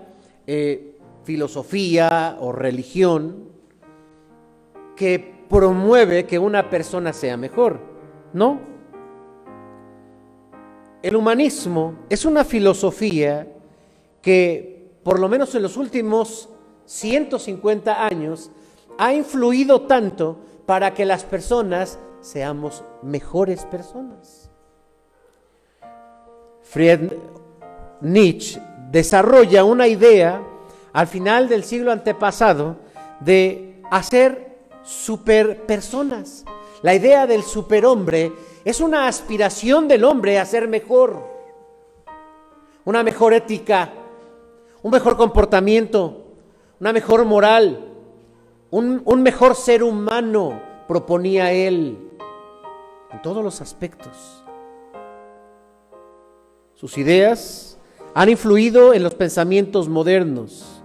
eh, 0.46 0.98
filosofía 1.24 2.36
o 2.40 2.52
religión 2.52 3.48
que 4.96 5.44
promueve 5.48 6.26
que 6.26 6.38
una 6.38 6.70
persona 6.70 7.12
sea 7.12 7.36
mejor. 7.36 7.80
No. 8.32 8.60
El 11.02 11.16
humanismo 11.16 11.94
es 12.08 12.24
una 12.24 12.44
filosofía 12.44 13.48
que, 14.22 14.98
por 15.02 15.18
lo 15.18 15.28
menos 15.28 15.54
en 15.54 15.62
los 15.62 15.76
últimos 15.76 16.48
150 16.86 18.06
años, 18.06 18.50
ha 18.98 19.12
influido 19.12 19.82
tanto 19.82 20.38
para 20.64 20.94
que 20.94 21.04
las 21.04 21.24
personas 21.24 21.98
seamos 22.20 22.84
mejores 23.02 23.64
personas. 23.66 24.50
Friedrich 26.62 27.18
Nietzsche 28.00 28.60
desarrolla 28.90 29.64
una 29.64 29.86
idea 29.86 30.42
al 30.92 31.06
final 31.06 31.48
del 31.48 31.64
siglo 31.64 31.92
antepasado 31.92 32.76
de 33.20 33.82
hacer 33.90 34.58
superpersonas. 34.82 36.44
La 36.82 36.94
idea 36.94 37.26
del 37.26 37.42
superhombre 37.42 38.32
es 38.64 38.80
una 38.80 39.06
aspiración 39.06 39.88
del 39.88 40.04
hombre 40.04 40.38
a 40.38 40.44
ser 40.44 40.68
mejor, 40.68 41.22
una 42.84 43.02
mejor 43.02 43.34
ética, 43.34 43.92
un 44.82 44.90
mejor 44.90 45.16
comportamiento, 45.16 46.24
una 46.80 46.92
mejor 46.92 47.24
moral, 47.24 47.92
un, 48.70 49.02
un 49.04 49.22
mejor 49.22 49.54
ser 49.54 49.82
humano, 49.82 50.60
proponía 50.88 51.52
él, 51.52 52.10
en 53.10 53.22
todos 53.22 53.44
los 53.44 53.60
aspectos. 53.60 54.44
Sus 56.74 56.98
ideas 56.98 57.78
han 58.14 58.28
influido 58.28 58.92
en 58.92 59.02
los 59.02 59.14
pensamientos 59.14 59.88
modernos 59.88 60.82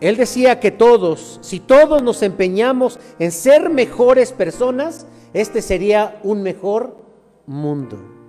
él 0.00 0.16
decía 0.16 0.60
que 0.60 0.70
todos, 0.70 1.38
si 1.42 1.60
todos 1.60 2.02
nos 2.02 2.22
empeñamos 2.22 2.98
en 3.18 3.30
ser 3.30 3.68
mejores 3.68 4.32
personas, 4.32 5.06
este 5.34 5.60
sería 5.60 6.18
un 6.22 6.42
mejor 6.42 6.96
mundo. 7.46 8.19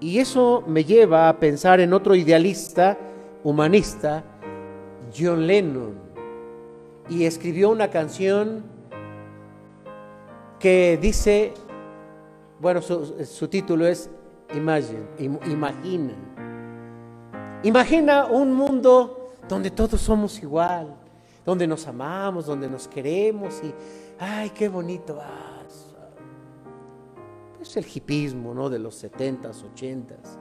Y 0.00 0.18
eso 0.18 0.64
me 0.66 0.84
lleva 0.84 1.28
a 1.28 1.38
pensar 1.38 1.78
en 1.78 1.92
otro 1.92 2.14
idealista 2.14 2.96
humanista, 3.44 4.24
John 5.16 5.46
Lennon, 5.46 5.94
y 7.10 7.24
escribió 7.24 7.70
una 7.70 7.88
canción 7.88 8.64
que 10.58 10.98
dice, 11.00 11.52
bueno, 12.60 12.80
su, 12.80 13.48
título 13.48 13.86
es 13.86 14.10
Imagine, 14.54 15.06
imagina. 15.18 16.14
Imagina 17.62 18.26
un 18.26 18.54
mundo 18.54 19.32
donde 19.48 19.70
todos 19.70 20.00
somos 20.00 20.42
igual, 20.42 20.94
donde 21.44 21.66
nos 21.66 21.86
amamos, 21.86 22.46
donde 22.46 22.68
nos 22.70 22.88
queremos 22.88 23.60
y, 23.62 23.72
ay, 24.18 24.50
qué 24.50 24.68
bonito. 24.68 25.18
Ah, 25.20 25.49
es 27.60 27.76
el 27.76 27.86
hipismo, 27.92 28.54
¿no? 28.54 28.70
De 28.70 28.78
los 28.78 29.02
70s, 29.02 29.64
80s. 29.74 30.38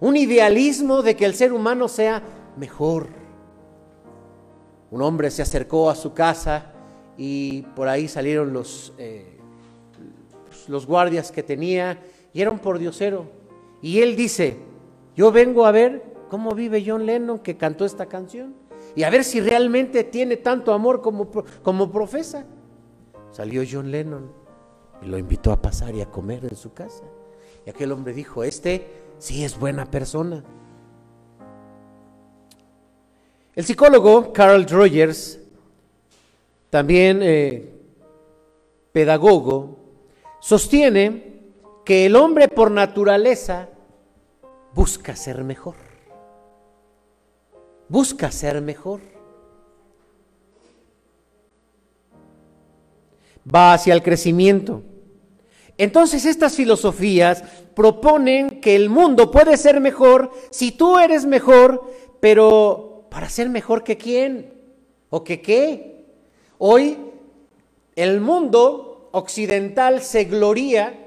Un 0.00 0.16
idealismo 0.16 1.02
de 1.02 1.16
que 1.16 1.24
el 1.24 1.34
ser 1.34 1.52
humano 1.52 1.88
sea 1.88 2.22
mejor. 2.56 3.08
Un 4.90 5.02
hombre 5.02 5.30
se 5.30 5.42
acercó 5.42 5.88
a 5.88 5.94
su 5.94 6.12
casa 6.12 6.72
y 7.16 7.62
por 7.76 7.88
ahí 7.88 8.08
salieron 8.08 8.52
los, 8.52 8.92
eh, 8.98 9.38
los 10.68 10.86
guardias 10.86 11.30
que 11.30 11.42
tenía 11.42 12.02
y 12.32 12.42
era 12.42 12.50
un 12.50 12.58
pordiosero. 12.58 13.26
Y 13.80 14.00
él 14.00 14.16
dice, 14.16 14.58
yo 15.16 15.32
vengo 15.32 15.66
a 15.66 15.72
ver 15.72 16.02
cómo 16.28 16.54
vive 16.54 16.84
John 16.86 17.06
Lennon 17.06 17.38
que 17.38 17.56
cantó 17.56 17.84
esta 17.84 18.06
canción 18.06 18.54
y 18.94 19.04
a 19.04 19.10
ver 19.10 19.24
si 19.24 19.40
realmente 19.40 20.04
tiene 20.04 20.36
tanto 20.36 20.72
amor 20.72 21.00
como, 21.00 21.30
como 21.62 21.90
profesa. 21.90 22.44
Salió 23.30 23.62
John 23.70 23.90
Lennon 23.90 24.41
y 25.02 25.06
lo 25.06 25.18
invitó 25.18 25.52
a 25.52 25.60
pasar 25.60 25.94
y 25.94 26.00
a 26.00 26.10
comer 26.10 26.44
en 26.44 26.56
su 26.56 26.72
casa. 26.72 27.04
Y 27.66 27.70
aquel 27.70 27.92
hombre 27.92 28.12
dijo, 28.12 28.44
este 28.44 28.86
sí 29.18 29.44
es 29.44 29.58
buena 29.58 29.86
persona. 29.86 30.42
El 33.54 33.64
psicólogo 33.64 34.32
Carl 34.32 34.66
Rogers, 34.66 35.38
también 36.70 37.20
eh, 37.22 37.70
pedagogo, 38.92 39.78
sostiene 40.40 41.40
que 41.84 42.06
el 42.06 42.16
hombre 42.16 42.48
por 42.48 42.70
naturaleza 42.70 43.68
busca 44.74 45.14
ser 45.14 45.44
mejor 45.44 45.74
busca 47.92 48.32
ser 48.32 48.62
mejor. 48.62 49.00
Va 53.54 53.74
hacia 53.74 53.92
el 53.92 54.02
crecimiento. 54.02 54.82
Entonces 55.78 56.24
estas 56.24 56.54
filosofías 56.54 57.42
proponen 57.74 58.60
que 58.60 58.76
el 58.76 58.88
mundo 58.88 59.30
puede 59.30 59.56
ser 59.56 59.80
mejor 59.80 60.30
si 60.50 60.72
tú 60.72 60.98
eres 60.98 61.24
mejor, 61.24 61.90
pero 62.20 63.06
para 63.10 63.28
ser 63.28 63.48
mejor 63.48 63.82
que 63.82 63.96
quién 63.96 64.52
o 65.10 65.24
que 65.24 65.40
qué. 65.40 66.06
Hoy 66.58 66.98
el 67.96 68.20
mundo 68.20 69.08
occidental 69.12 70.02
se 70.02 70.24
gloría 70.24 70.98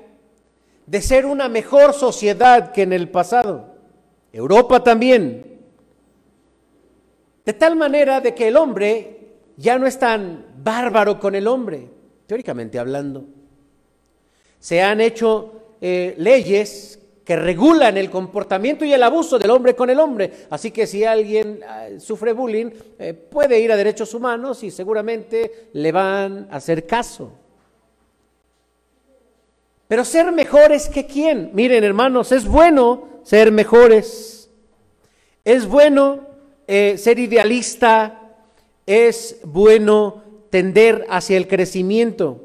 de 0.86 1.02
ser 1.02 1.26
una 1.26 1.50
mejor 1.50 1.94
sociedad 1.94 2.72
que 2.72 2.84
en 2.84 2.94
el 2.94 3.10
pasado. 3.10 3.76
Europa 4.32 4.84
también. 4.84 5.62
De 7.46 7.54
tal 7.54 7.76
manera 7.76 8.22
de 8.22 8.36
que 8.36 8.48
el 8.48 8.58
hombre 8.58 9.36
ya 9.58 9.78
no 9.80 9.88
es 9.88 9.98
tan 9.98 10.46
bárbaro 10.58 11.20
con 11.20 11.36
el 11.36 11.48
hombre, 11.48 11.90
teóricamente 12.28 12.80
hablando, 12.80 13.26
se 14.66 14.82
han 14.82 15.00
hecho 15.00 15.76
eh, 15.80 16.16
leyes 16.18 16.98
que 17.24 17.36
regulan 17.36 17.98
el 17.98 18.10
comportamiento 18.10 18.84
y 18.84 18.94
el 18.94 19.04
abuso 19.04 19.38
del 19.38 19.52
hombre 19.52 19.76
con 19.76 19.92
el 19.92 20.00
hombre. 20.00 20.32
Así 20.50 20.72
que 20.72 20.88
si 20.88 21.04
alguien 21.04 21.60
eh, 21.62 22.00
sufre 22.00 22.34
bullying, 22.34 22.72
eh, 22.98 23.14
puede 23.14 23.60
ir 23.60 23.72
a 23.72 23.76
derechos 23.78 24.16
humanos 24.16 24.64
y 24.64 24.72
seguramente 24.72 25.68
le 25.74 25.92
van 25.92 26.48
a 26.50 26.56
hacer 26.56 26.88
caso. 26.88 27.32
Pero 29.88 30.04
ser 30.04 30.32
mejores 30.32 30.90
que 30.90 31.06
quién? 31.06 31.52
Miren 31.54 31.84
hermanos, 31.84 32.32
es 32.32 32.48
bueno 32.48 33.20
ser 33.22 33.52
mejores. 33.52 34.50
Es 35.44 35.68
bueno 35.68 36.22
ser 36.66 37.20
idealista. 37.20 38.34
Es 38.88 39.38
bueno 39.44 40.24
tender 40.50 41.06
hacia 41.08 41.38
el 41.38 41.48
crecimiento. 41.48 42.42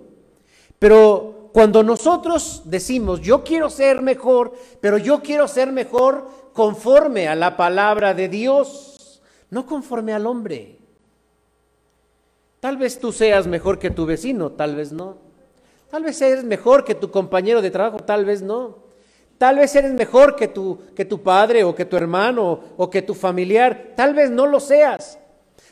Pero 0.78 1.29
cuando 1.52 1.82
nosotros 1.82 2.62
decimos, 2.64 3.20
yo 3.20 3.42
quiero 3.42 3.70
ser 3.70 4.02
mejor, 4.02 4.52
pero 4.80 4.98
yo 4.98 5.20
quiero 5.20 5.48
ser 5.48 5.72
mejor 5.72 6.28
conforme 6.52 7.28
a 7.28 7.34
la 7.34 7.56
palabra 7.56 8.14
de 8.14 8.28
Dios, 8.28 9.20
no 9.50 9.66
conforme 9.66 10.12
al 10.12 10.26
hombre. 10.26 10.78
Tal 12.60 12.76
vez 12.76 12.98
tú 12.98 13.10
seas 13.10 13.46
mejor 13.46 13.78
que 13.78 13.90
tu 13.90 14.06
vecino, 14.06 14.52
tal 14.52 14.76
vez 14.76 14.92
no. 14.92 15.16
Tal 15.90 16.04
vez 16.04 16.20
eres 16.20 16.44
mejor 16.44 16.84
que 16.84 16.94
tu 16.94 17.10
compañero 17.10 17.62
de 17.62 17.70
trabajo, 17.70 17.98
tal 17.98 18.24
vez 18.24 18.42
no. 18.42 18.90
Tal 19.38 19.56
vez 19.56 19.74
eres 19.74 19.92
mejor 19.94 20.36
que 20.36 20.48
tu, 20.48 20.78
que 20.94 21.06
tu 21.06 21.22
padre 21.22 21.64
o 21.64 21.74
que 21.74 21.86
tu 21.86 21.96
hermano 21.96 22.60
o 22.76 22.90
que 22.90 23.00
tu 23.00 23.14
familiar, 23.14 23.94
tal 23.96 24.14
vez 24.14 24.30
no 24.30 24.46
lo 24.46 24.60
seas. 24.60 25.18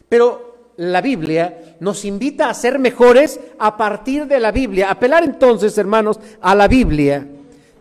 Pero 0.08 0.47
la 0.78 1.00
Biblia 1.00 1.76
nos 1.80 2.04
invita 2.04 2.48
a 2.48 2.54
ser 2.54 2.78
mejores 2.78 3.40
a 3.58 3.76
partir 3.76 4.26
de 4.26 4.38
la 4.38 4.52
Biblia. 4.52 4.90
Apelar 4.90 5.24
entonces, 5.24 5.76
hermanos, 5.76 6.20
a 6.40 6.54
la 6.54 6.68
Biblia, 6.68 7.26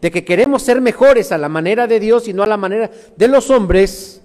de 0.02 0.12
que 0.12 0.26
queremos 0.26 0.64
ser 0.64 0.82
mejores 0.82 1.32
a 1.32 1.38
la 1.38 1.48
manera 1.48 1.86
de 1.86 2.00
Dios 2.00 2.28
y 2.28 2.34
no 2.34 2.42
a 2.42 2.48
la 2.48 2.58
manera 2.58 2.90
de 3.16 3.28
los 3.28 3.52
hombres, 3.52 4.22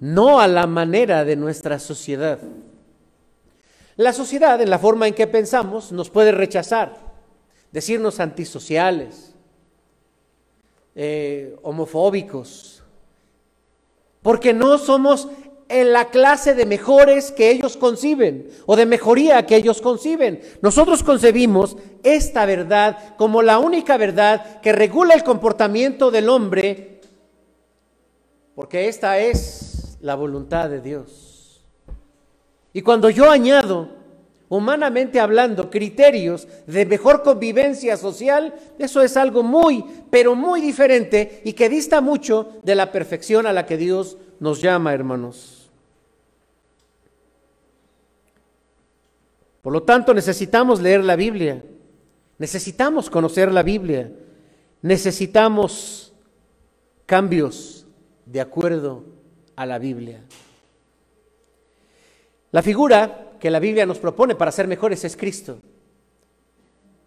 no 0.00 0.40
a 0.40 0.48
la 0.48 0.66
manera 0.66 1.24
de 1.24 1.36
nuestra 1.36 1.78
sociedad. 1.78 2.40
La 3.94 4.12
sociedad, 4.12 4.60
en 4.60 4.70
la 4.70 4.80
forma 4.80 5.06
en 5.06 5.14
que 5.14 5.28
pensamos, 5.28 5.92
nos 5.92 6.10
puede 6.10 6.32
rechazar, 6.32 6.98
decirnos 7.70 8.18
antisociales, 8.18 9.36
eh, 10.96 11.54
homofóbicos, 11.62 12.82
porque 14.20 14.52
no 14.52 14.78
somos 14.78 15.28
en 15.68 15.92
la 15.92 16.10
clase 16.10 16.54
de 16.54 16.66
mejores 16.66 17.32
que 17.32 17.50
ellos 17.50 17.76
conciben 17.76 18.48
o 18.66 18.76
de 18.76 18.86
mejoría 18.86 19.46
que 19.46 19.56
ellos 19.56 19.80
conciben. 19.80 20.40
Nosotros 20.60 21.02
concebimos 21.02 21.76
esta 22.02 22.44
verdad 22.44 23.16
como 23.16 23.42
la 23.42 23.58
única 23.58 23.96
verdad 23.96 24.60
que 24.60 24.72
regula 24.72 25.14
el 25.14 25.24
comportamiento 25.24 26.10
del 26.10 26.28
hombre, 26.28 27.00
porque 28.54 28.88
esta 28.88 29.18
es 29.18 29.98
la 30.00 30.14
voluntad 30.14 30.68
de 30.68 30.80
Dios. 30.80 31.64
Y 32.72 32.82
cuando 32.82 33.08
yo 33.08 33.30
añado, 33.30 33.88
humanamente 34.48 35.18
hablando, 35.18 35.70
criterios 35.70 36.46
de 36.66 36.84
mejor 36.84 37.22
convivencia 37.22 37.96
social, 37.96 38.54
eso 38.78 39.00
es 39.00 39.16
algo 39.16 39.42
muy, 39.42 39.84
pero 40.10 40.34
muy 40.34 40.60
diferente 40.60 41.40
y 41.44 41.54
que 41.54 41.68
dista 41.68 42.00
mucho 42.00 42.52
de 42.62 42.74
la 42.74 42.92
perfección 42.92 43.46
a 43.46 43.52
la 43.52 43.64
que 43.64 43.76
Dios 43.76 44.18
nos 44.40 44.60
llama, 44.60 44.92
hermanos. 44.92 45.70
Por 49.62 49.72
lo 49.72 49.82
tanto, 49.82 50.12
necesitamos 50.12 50.80
leer 50.80 51.02
la 51.02 51.16
Biblia, 51.16 51.64
necesitamos 52.38 53.08
conocer 53.08 53.50
la 53.50 53.62
Biblia, 53.62 54.12
necesitamos 54.82 56.12
cambios 57.06 57.86
de 58.26 58.42
acuerdo 58.42 59.04
a 59.56 59.64
la 59.64 59.78
Biblia. 59.78 60.22
La 62.52 62.62
figura 62.62 63.32
que 63.40 63.50
la 63.50 63.58
Biblia 63.58 63.86
nos 63.86 63.98
propone 63.98 64.34
para 64.34 64.52
ser 64.52 64.68
mejores 64.68 65.02
es 65.04 65.16
Cristo. 65.16 65.58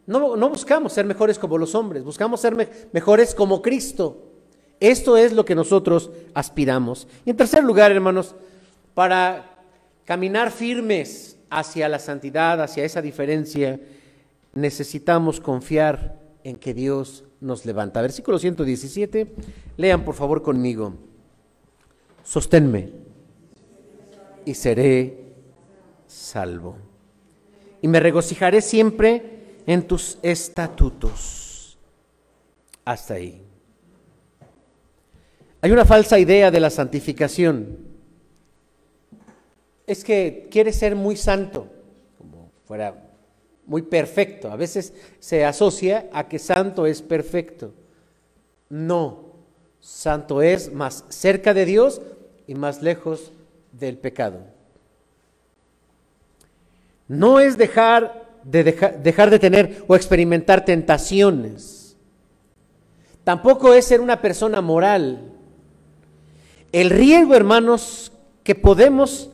No, 0.07 0.35
no 0.35 0.49
buscamos 0.49 0.93
ser 0.93 1.05
mejores 1.05 1.37
como 1.37 1.57
los 1.57 1.75
hombres, 1.75 2.03
buscamos 2.03 2.41
ser 2.41 2.87
mejores 2.91 3.35
como 3.35 3.61
Cristo. 3.61 4.26
Esto 4.79 5.17
es 5.17 5.33
lo 5.33 5.45
que 5.45 5.55
nosotros 5.55 6.11
aspiramos. 6.33 7.07
Y 7.25 7.31
en 7.31 7.37
tercer 7.37 7.63
lugar, 7.63 7.91
hermanos, 7.91 8.35
para 8.93 9.57
caminar 10.05 10.51
firmes 10.51 11.37
hacia 11.49 11.89
la 11.89 11.99
santidad, 11.99 12.61
hacia 12.61 12.83
esa 12.83 13.01
diferencia, 13.01 13.79
necesitamos 14.53 15.39
confiar 15.39 16.19
en 16.43 16.55
que 16.57 16.73
Dios 16.73 17.23
nos 17.41 17.65
levanta. 17.65 18.01
Versículo 18.01 18.39
117, 18.39 19.33
lean 19.77 20.03
por 20.03 20.15
favor 20.15 20.41
conmigo. 20.41 20.93
Sosténme 22.23 22.91
y 24.45 24.53
seré 24.53 25.33
salvo. 26.07 26.77
Y 27.81 27.87
me 27.87 27.99
regocijaré 27.99 28.61
siempre 28.61 29.61
en 29.65 29.87
tus 29.87 30.17
estatutos. 30.21 31.77
Hasta 32.85 33.15
ahí. 33.15 33.46
Hay 35.61 35.71
una 35.71 35.85
falsa 35.85 36.19
idea 36.19 36.51
de 36.51 36.59
la 36.59 36.69
santificación 36.69 37.87
es 39.87 40.03
que 40.03 40.49
quiere 40.51 40.73
ser 40.73 40.95
muy 40.95 41.15
santo, 41.15 41.67
como 42.17 42.51
fuera 42.65 42.93
muy 43.65 43.81
perfecto. 43.81 44.51
A 44.51 44.57
veces 44.57 44.93
se 45.19 45.45
asocia 45.45 46.09
a 46.11 46.27
que 46.27 46.39
santo 46.39 46.85
es 46.85 47.01
perfecto. 47.01 47.73
No, 48.69 49.31
santo 49.79 50.41
es 50.41 50.73
más 50.73 51.05
cerca 51.07 51.53
de 51.53 51.65
Dios 51.65 52.01
y 52.47 52.55
más 52.55 52.81
lejos 52.81 53.31
del 53.71 53.97
pecado. 53.97 54.41
No 57.07 57.39
es 57.39 57.57
dejar 57.57 58.27
de, 58.43 58.63
dejar 58.65 59.29
de 59.29 59.39
tener 59.39 59.85
o 59.87 59.95
experimentar 59.95 60.65
tentaciones. 60.65 61.95
Tampoco 63.23 63.73
es 63.73 63.85
ser 63.85 64.01
una 64.01 64.21
persona 64.21 64.59
moral. 64.59 65.36
El 66.77 66.91
riesgo, 66.91 67.33
hermanos, 67.33 68.11
que 68.43 68.53
podemos 68.53 69.31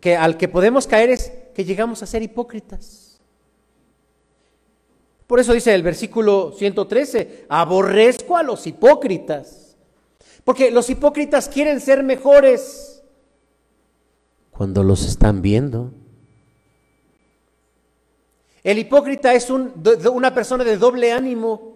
que 0.00 0.16
al 0.16 0.38
que 0.38 0.48
podemos 0.48 0.86
caer 0.86 1.10
es 1.10 1.30
que 1.54 1.66
llegamos 1.66 2.02
a 2.02 2.06
ser 2.06 2.22
hipócritas. 2.22 3.20
Por 5.26 5.38
eso 5.38 5.52
dice 5.52 5.74
el 5.74 5.82
versículo 5.82 6.54
113, 6.56 7.44
aborrezco 7.50 8.38
a 8.38 8.42
los 8.42 8.66
hipócritas. 8.66 9.76
Porque 10.42 10.70
los 10.70 10.88
hipócritas 10.88 11.46
quieren 11.46 11.78
ser 11.78 12.02
mejores 12.02 13.02
cuando 14.50 14.82
los 14.82 15.04
están 15.04 15.42
viendo. 15.42 15.92
El 18.64 18.78
hipócrita 18.78 19.34
es 19.34 19.50
un, 19.50 19.74
una 20.10 20.32
persona 20.32 20.64
de 20.64 20.78
doble 20.78 21.12
ánimo. 21.12 21.74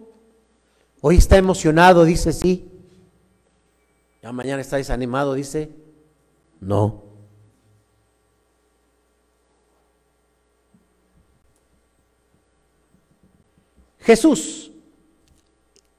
Hoy 1.01 1.17
está 1.17 1.37
emocionado, 1.37 2.03
dice 2.03 2.33
sí. 2.33 2.71
Ya 4.25 4.31
mañana 4.31 4.59
está 4.59 4.77
desanimado, 4.77 5.35
dice 5.35 5.69
no. 6.59 7.03
Jesús 13.99 14.71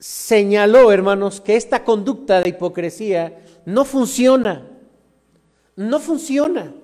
señaló, 0.01 0.91
hermanos, 0.91 1.41
que 1.41 1.55
esta 1.55 1.85
conducta 1.85 2.41
de 2.41 2.49
hipocresía 2.49 3.45
no 3.65 3.85
funciona. 3.85 4.71
No 5.77 6.01
funciona. 6.01 6.75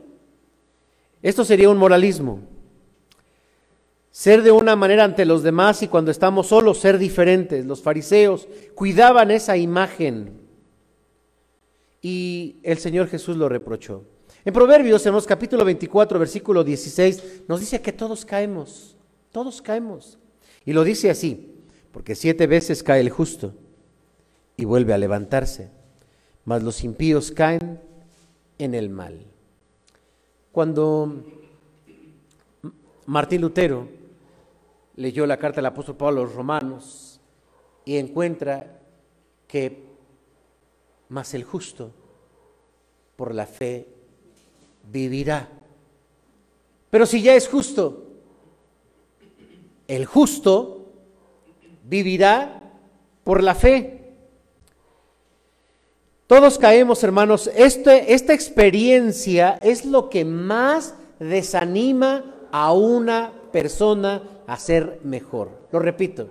Esto 1.22 1.44
sería 1.44 1.70
un 1.70 1.78
moralismo. 1.78 2.38
Ser 4.12 4.44
de 4.44 4.52
una 4.52 4.76
manera 4.76 5.02
ante 5.02 5.24
los 5.24 5.42
demás 5.42 5.82
y 5.82 5.88
cuando 5.88 6.12
estamos 6.12 6.46
solos 6.46 6.78
ser 6.78 6.98
diferentes. 6.98 7.66
Los 7.66 7.82
fariseos 7.82 8.46
cuidaban 8.76 9.32
esa 9.32 9.56
imagen 9.56 10.41
y 12.02 12.56
el 12.64 12.78
Señor 12.78 13.06
Jesús 13.06 13.36
lo 13.36 13.48
reprochó. 13.48 14.04
En 14.44 14.52
Proverbios, 14.52 15.06
capítulo 15.24 15.64
24, 15.64 16.18
versículo 16.18 16.64
16, 16.64 17.44
nos 17.46 17.60
dice 17.60 17.80
que 17.80 17.92
todos 17.92 18.24
caemos, 18.24 18.96
todos 19.30 19.62
caemos. 19.62 20.18
Y 20.64 20.72
lo 20.72 20.82
dice 20.82 21.10
así, 21.10 21.54
porque 21.92 22.16
siete 22.16 22.48
veces 22.48 22.82
cae 22.82 23.00
el 23.00 23.10
justo 23.10 23.54
y 24.56 24.64
vuelve 24.64 24.92
a 24.92 24.98
levantarse, 24.98 25.70
mas 26.44 26.64
los 26.64 26.82
impíos 26.82 27.30
caen 27.30 27.80
en 28.58 28.74
el 28.74 28.90
mal. 28.90 29.24
Cuando 30.50 31.24
Martín 33.06 33.40
Lutero 33.40 33.88
leyó 34.96 35.24
la 35.24 35.38
carta 35.38 35.56
del 35.56 35.66
apóstol 35.66 35.96
Pablo 35.96 36.20
a 36.20 36.24
los 36.24 36.34
romanos 36.34 37.20
y 37.84 37.96
encuentra 37.96 38.80
que 39.46 39.91
más 41.12 41.34
el 41.34 41.44
justo 41.44 41.92
por 43.16 43.34
la 43.34 43.46
fe 43.46 43.86
vivirá. 44.90 45.48
Pero 46.90 47.06
si 47.06 47.22
ya 47.22 47.34
es 47.34 47.48
justo, 47.48 48.06
el 49.86 50.06
justo 50.06 50.86
vivirá 51.84 52.62
por 53.24 53.42
la 53.42 53.54
fe. 53.54 54.14
Todos 56.26 56.58
caemos, 56.58 57.04
hermanos. 57.04 57.50
Este, 57.54 58.14
esta 58.14 58.32
experiencia 58.32 59.58
es 59.60 59.84
lo 59.84 60.08
que 60.08 60.24
más 60.24 60.94
desanima 61.18 62.48
a 62.50 62.72
una 62.72 63.32
persona 63.52 64.22
a 64.46 64.56
ser 64.56 65.00
mejor. 65.04 65.50
Lo 65.72 65.78
repito. 65.78 66.28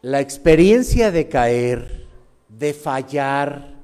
La 0.00 0.20
experiencia 0.20 1.10
de 1.10 1.28
caer, 1.28 2.09
de 2.60 2.74
fallar, 2.74 3.74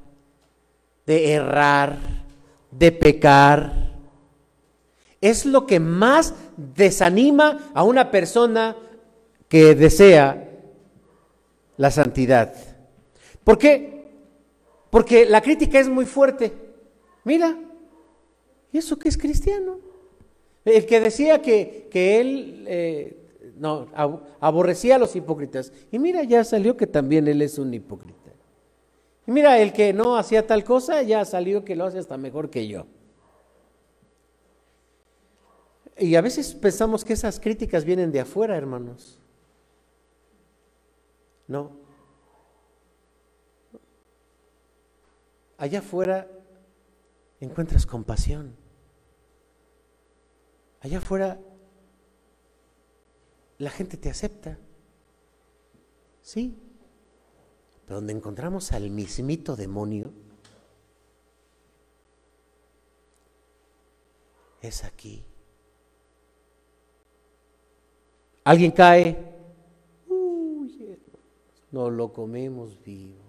de 1.07 1.33
errar, 1.33 1.97
de 2.71 2.93
pecar, 2.93 3.97
es 5.19 5.47
lo 5.47 5.67
que 5.67 5.81
más 5.81 6.35
desanima 6.59 7.71
a 7.73 7.83
una 7.85 8.11
persona 8.11 8.77
que 9.49 9.75
desea 9.75 10.51
la 11.79 11.91
santidad. 11.91 12.53
¿Por 13.43 13.57
qué? 13.57 14.11
Porque 14.91 15.25
la 15.25 15.41
crítica 15.41 15.81
es 15.81 15.89
muy 15.89 16.05
fuerte. 16.05 16.53
Mira, 17.25 17.59
¿y 18.73 18.77
eso 18.77 18.99
qué 18.99 19.09
es 19.09 19.17
cristiano? 19.17 19.79
El 20.67 20.85
que 20.85 21.01
decía 21.01 21.41
que, 21.41 21.89
él 21.95 22.65
eh, 22.69 23.17
no, 23.57 23.87
aborrecía 24.39 24.97
a 24.97 24.99
los 24.99 25.17
hipócritas. 25.17 25.73
Y 25.91 25.99
mira, 25.99 26.23
ya 26.25 26.45
salió 26.45 26.77
que 26.77 26.87
también 26.87 27.27
él 27.27 27.41
es 27.41 27.59
un 27.59 27.73
hipócrita. 27.73 28.26
Y 29.27 29.33
mira, 29.33 29.59
el 29.59 29.73
que 29.73 29.93
no 29.93 30.17
hacía 30.17 30.47
tal 30.47 30.65
cosa, 30.65 31.03
ya 31.03 31.25
salió 31.25 31.65
que 31.65 31.77
lo 31.77 31.85
hace 31.85 31.99
hasta 31.99 32.17
mejor 32.17 32.51
que 32.51 32.69
yo. 32.69 32.87
Y 35.99 36.15
a 36.15 36.21
veces 36.21 36.55
pensamos 36.55 37.05
que 37.05 37.15
esas 37.15 37.41
críticas 37.41 37.85
vienen 37.85 38.13
de 38.13 38.21
afuera, 38.21 38.57
hermanos. 38.57 39.19
No, 41.49 41.87
allá 45.59 45.79
afuera 45.81 46.29
encuentras 47.41 47.87
compasión. 47.87 48.57
Allá 50.81 50.99
afuera 50.99 51.41
la 53.59 53.71
gente 53.71 53.97
te 53.97 54.11
acepta. 54.11 54.59
Sí. 56.23 56.57
Pero 57.87 57.97
donde 57.97 58.13
encontramos 58.13 58.73
al 58.73 58.91
mismito 58.91 59.57
demonio 59.57 60.13
es 64.61 64.85
aquí. 64.85 65.25
Alguien 68.45 68.73
cae, 68.73 69.35
no 71.71 71.91
lo 71.91 72.13
comemos 72.13 72.83
vivo 72.83 73.27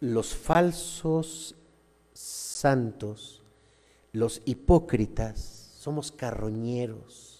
los 0.00 0.34
falsos 0.34 1.54
santos, 2.12 3.42
los 4.12 4.42
hipócritas, 4.44 5.72
somos 5.78 6.12
carroñeros. 6.12 7.35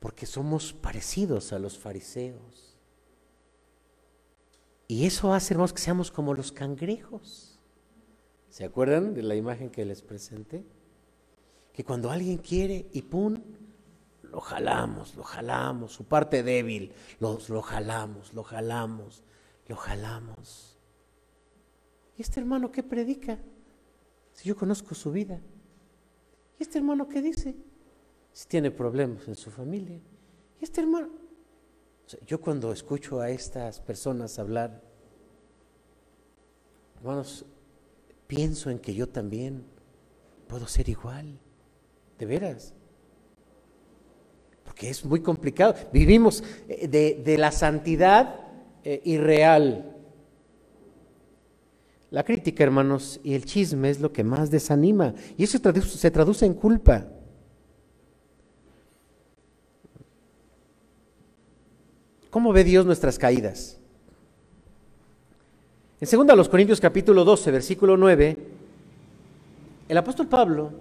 Porque 0.00 0.26
somos 0.26 0.72
parecidos 0.72 1.52
a 1.52 1.58
los 1.58 1.78
fariseos. 1.78 2.76
Y 4.86 5.04
eso 5.06 5.32
hace, 5.32 5.54
hermanos, 5.54 5.72
que 5.72 5.82
seamos 5.82 6.10
como 6.10 6.34
los 6.34 6.52
cangrejos. 6.52 7.58
¿Se 8.48 8.64
acuerdan 8.64 9.12
de 9.14 9.22
la 9.22 9.36
imagen 9.36 9.70
que 9.70 9.84
les 9.84 10.02
presenté? 10.02 10.64
Que 11.72 11.84
cuando 11.84 12.10
alguien 12.10 12.38
quiere 12.38 12.88
y 12.92 13.02
pum, 13.02 13.40
lo 14.22 14.40
jalamos, 14.40 15.14
lo 15.14 15.22
jalamos, 15.22 15.92
su 15.92 16.04
parte 16.04 16.42
débil, 16.42 16.92
lo, 17.20 17.38
lo 17.48 17.62
jalamos, 17.62 18.32
lo 18.32 18.42
jalamos, 18.42 19.22
lo 19.68 19.76
jalamos. 19.76 20.78
¿Y 22.16 22.22
este 22.22 22.40
hermano 22.40 22.72
qué 22.72 22.82
predica? 22.82 23.38
Si 24.32 24.48
yo 24.48 24.56
conozco 24.56 24.94
su 24.94 25.12
vida. 25.12 25.40
¿Y 26.58 26.62
este 26.62 26.78
hermano 26.78 27.08
qué 27.08 27.22
dice? 27.22 27.54
Si 28.38 28.46
tiene 28.46 28.70
problemas 28.70 29.26
en 29.26 29.34
su 29.34 29.50
familia. 29.50 30.00
¿Y 30.60 30.64
este 30.64 30.80
hermano? 30.80 31.08
yo 32.24 32.40
cuando 32.40 32.70
escucho 32.70 33.20
a 33.20 33.30
estas 33.30 33.80
personas 33.80 34.38
hablar, 34.38 34.80
hermanos, 36.98 37.44
pienso 38.28 38.70
en 38.70 38.78
que 38.78 38.94
yo 38.94 39.08
también 39.08 39.64
puedo 40.46 40.68
ser 40.68 40.88
igual. 40.88 41.36
De 42.16 42.26
veras 42.26 42.74
porque 44.62 44.88
es 44.88 45.04
muy 45.04 45.20
complicado. 45.20 45.74
Vivimos 45.92 46.44
eh, 46.68 46.86
de, 46.86 47.38
la 47.38 47.50
santidad 47.50 48.36
eh, 48.84 49.00
irreal. 49.04 49.96
La 52.12 52.22
crítica, 52.22 52.62
hermanos, 52.62 53.18
y 53.24 53.34
el 53.34 53.44
chisme 53.44 53.90
es 53.90 53.98
lo 53.98 54.12
que 54.12 54.22
más 54.22 54.48
desanima. 54.48 55.12
Y 55.36 55.42
eso 55.42 55.58
se 55.82 56.10
traduce, 56.12 56.46
en 56.46 56.54
culpa. 56.54 57.17
¿Cómo 62.30 62.52
ve 62.52 62.62
Dios 62.62 62.84
nuestras 62.84 63.18
caídas? 63.18 63.78
En 66.00 66.26
2 66.26 66.48
Corintios 66.48 66.80
capítulo 66.80 67.24
12, 67.24 67.50
versículo 67.50 67.96
9, 67.96 68.36
el 69.88 69.96
apóstol 69.96 70.28
Pablo 70.28 70.72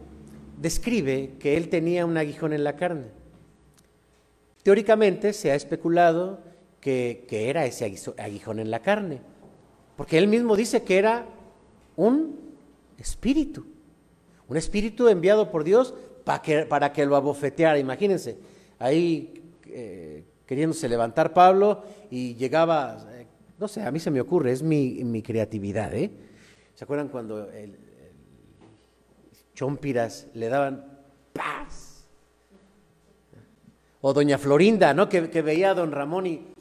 describe 0.61 1.35
que 1.39 1.55
él 1.55 1.69
tenía 1.69 2.05
un 2.05 2.17
aguijón 2.17 2.51
en 2.51 2.65
la 2.65 2.75
carne. 2.75 3.05
Teóricamente 4.61 5.31
se 5.31 5.51
ha 5.51 5.55
especulado 5.55 6.39
que, 6.81 7.25
era 7.29 7.65
ese 7.65 7.95
aguijón 8.17 8.59
en 8.59 8.69
la 8.69 8.81
carne, 8.81 9.21
porque 9.95 10.17
él 10.17 10.27
mismo 10.27 10.57
dice 10.57 10.83
que 10.83 10.97
era 10.97 11.25
un 11.95 12.39
espíritu, 12.97 13.65
un 14.49 14.57
espíritu 14.57 15.07
enviado 15.07 15.49
por 15.49 15.63
Dios 15.63 15.93
para 16.25 16.41
que, 16.41 16.65
para 16.65 16.91
que 16.91 17.05
lo 17.05 17.15
abofeteara. 17.15 17.79
Imagínense, 17.79 18.37
ahí 18.79 19.41
eh, 19.67 20.23
queriéndose 20.47 20.87
levantar 20.87 21.33
Pablo 21.33 21.83
y 22.09 22.33
llegaba, 22.35 23.05
eh, 23.11 23.27
no 23.59 23.67
sé, 23.67 23.83
a 23.83 23.91
mí 23.91 23.99
se 23.99 24.09
me 24.09 24.21
ocurre, 24.21 24.53
es 24.53 24.63
mi, 24.63 25.21
creatividad, 25.21 25.93
¿eh? 25.93 26.09
¿Se 26.73 26.83
acuerdan 26.85 27.09
cuando 27.09 27.51
el, 27.51 27.77
Chompiras 29.53 30.27
le 30.33 30.47
daban 30.49 30.85
paz? 31.33 32.07
O 34.01 34.13
doña 34.13 34.37
Florinda, 34.37 34.93
¿no? 34.93 35.09
Que, 35.09 35.41
veía 35.41 35.71
a 35.71 35.73
don 35.73 35.91
Ramón 35.91 36.27
y 36.27 36.53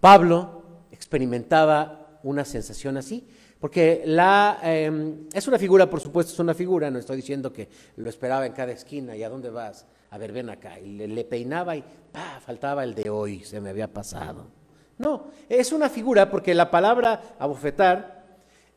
Pablo 0.00 0.62
experimentaba 0.92 2.20
una 2.22 2.44
sensación 2.44 2.96
así, 2.96 3.26
porque 3.60 4.02
la, 4.06 4.60
em, 4.62 5.26
es 5.32 5.46
una 5.48 5.58
figura, 5.58 5.90
por 5.90 6.00
supuesto, 6.00 6.32
es 6.32 6.38
una 6.38 6.54
figura, 6.54 6.90
no 6.90 6.98
estoy 6.98 7.16
diciendo 7.16 7.52
que 7.52 7.68
lo 7.96 8.08
esperaba 8.08 8.46
en 8.46 8.52
cada 8.52 8.72
esquina 8.72 9.16
y 9.16 9.22
a 9.22 9.28
dónde 9.28 9.50
vas, 9.50 9.86
a 10.16 10.18
ver, 10.18 10.32
ven 10.32 10.48
acá, 10.48 10.80
y 10.80 10.96
le, 10.96 11.24
peinaba 11.24 11.76
y 11.76 11.84
faltaba 12.40 12.84
el 12.84 12.94
de 12.94 13.10
hoy, 13.10 13.44
se 13.44 13.60
me 13.60 13.68
había 13.68 13.92
pasado. 13.92 14.46
No, 14.96 15.26
es 15.46 15.72
una 15.72 15.90
figura 15.90 16.30
porque 16.30 16.54
la 16.54 16.70
palabra 16.70 17.36
abofetar 17.38 18.24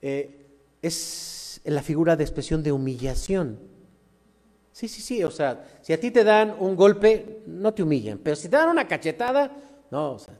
eh, 0.01 0.47
es 0.81 1.61
la 1.63 1.81
figura 1.81 2.17
de 2.17 2.25
expresión 2.25 2.61
de 2.61 2.73
humillación. 2.73 3.57
Sí, 4.73 4.89
sí, 4.89 5.01
sí, 5.01 5.23
o 5.23 5.31
sea, 5.31 5.65
si 5.81 5.93
a 5.93 5.99
ti 5.99 6.11
te 6.11 6.25
dan 6.25 6.57
un 6.59 6.75
golpe, 6.75 7.41
no 7.47 7.73
te 7.73 7.83
humillan, 7.83 8.17
pero 8.17 8.35
si 8.35 8.49
te 8.49 8.57
dan 8.57 8.67
una 8.67 8.85
cachetada, 8.85 9.49
no, 9.91 10.11
o 10.11 10.19
sea, 10.19 10.37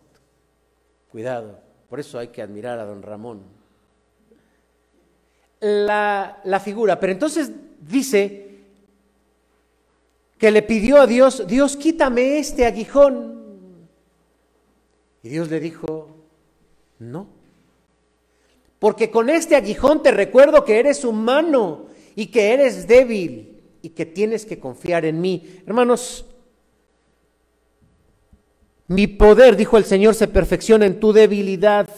cuidado, 1.10 1.62
por 1.88 2.02
eso 2.02 2.20
hay 2.20 2.28
que 2.28 2.42
admirar 2.42 2.78
a 2.78 2.84
don 2.84 3.02
Ramón. 3.02 3.44
La, 5.62 6.42
la 6.44 6.60
figura, 6.60 7.00
pero 7.00 7.14
entonces 7.14 7.54
dice 7.80 8.49
que 10.40 10.50
le 10.50 10.64
pidió 10.64 11.02
a 11.02 11.06
Dios, 11.06 11.46
Dios 11.46 11.78
quítame 11.78 12.40
este 12.40 12.66
aguijón. 12.66 13.88
Y 15.22 15.30
Dios 15.30 15.50
le 15.50 15.60
dijo, 15.60 16.10
no, 16.98 17.28
porque 18.80 19.12
con 19.12 19.30
este 19.30 19.58
aguijón 19.58 20.02
te 20.02 20.12
recuerdo 20.12 20.64
que 20.64 20.80
eres 20.80 21.04
humano 21.04 21.88
y 22.16 22.28
que 22.28 22.54
eres 22.54 22.88
débil 22.88 23.62
y 23.82 23.90
que 23.90 24.06
tienes 24.06 24.46
que 24.46 24.60
confiar 24.60 25.04
en 25.04 25.20
mí. 25.20 25.62
Hermanos, 25.68 26.26
mi 28.88 29.08
poder, 29.08 29.58
dijo 29.58 29.78
el 29.78 29.84
Señor, 29.84 30.16
se 30.16 30.30
perfecciona 30.30 30.86
en 30.86 31.02
tu 31.02 31.12
debilidad. 31.12 31.90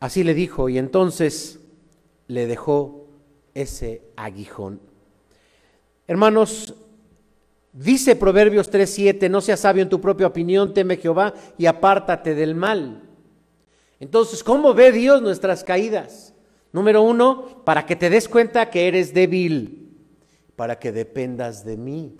Así 0.00 0.24
le 0.24 0.34
dijo 0.34 0.68
y 0.68 0.78
entonces 0.78 1.60
le 2.26 2.48
dejó 2.48 3.06
ese 3.54 4.02
aguijón. 4.16 4.87
Hermanos, 6.08 6.74
dice 7.70 8.16
Proverbios 8.16 8.70
3:7, 8.70 9.28
no 9.28 9.42
seas 9.42 9.60
sabio 9.60 9.82
en 9.82 9.90
tu 9.90 10.00
propia 10.00 10.26
opinión, 10.26 10.72
teme 10.72 10.96
Jehová 10.96 11.34
y 11.58 11.66
apártate 11.66 12.34
del 12.34 12.54
mal. 12.54 13.02
Entonces, 14.00 14.42
¿cómo 14.42 14.72
ve 14.72 14.90
Dios 14.90 15.20
nuestras 15.20 15.62
caídas? 15.62 16.32
Número 16.72 17.02
uno, 17.02 17.62
para 17.64 17.84
que 17.84 17.94
te 17.94 18.08
des 18.08 18.26
cuenta 18.26 18.70
que 18.70 18.88
eres 18.88 19.12
débil, 19.12 19.90
para 20.56 20.78
que 20.78 20.92
dependas 20.92 21.64
de 21.64 21.76
mí. 21.76 22.16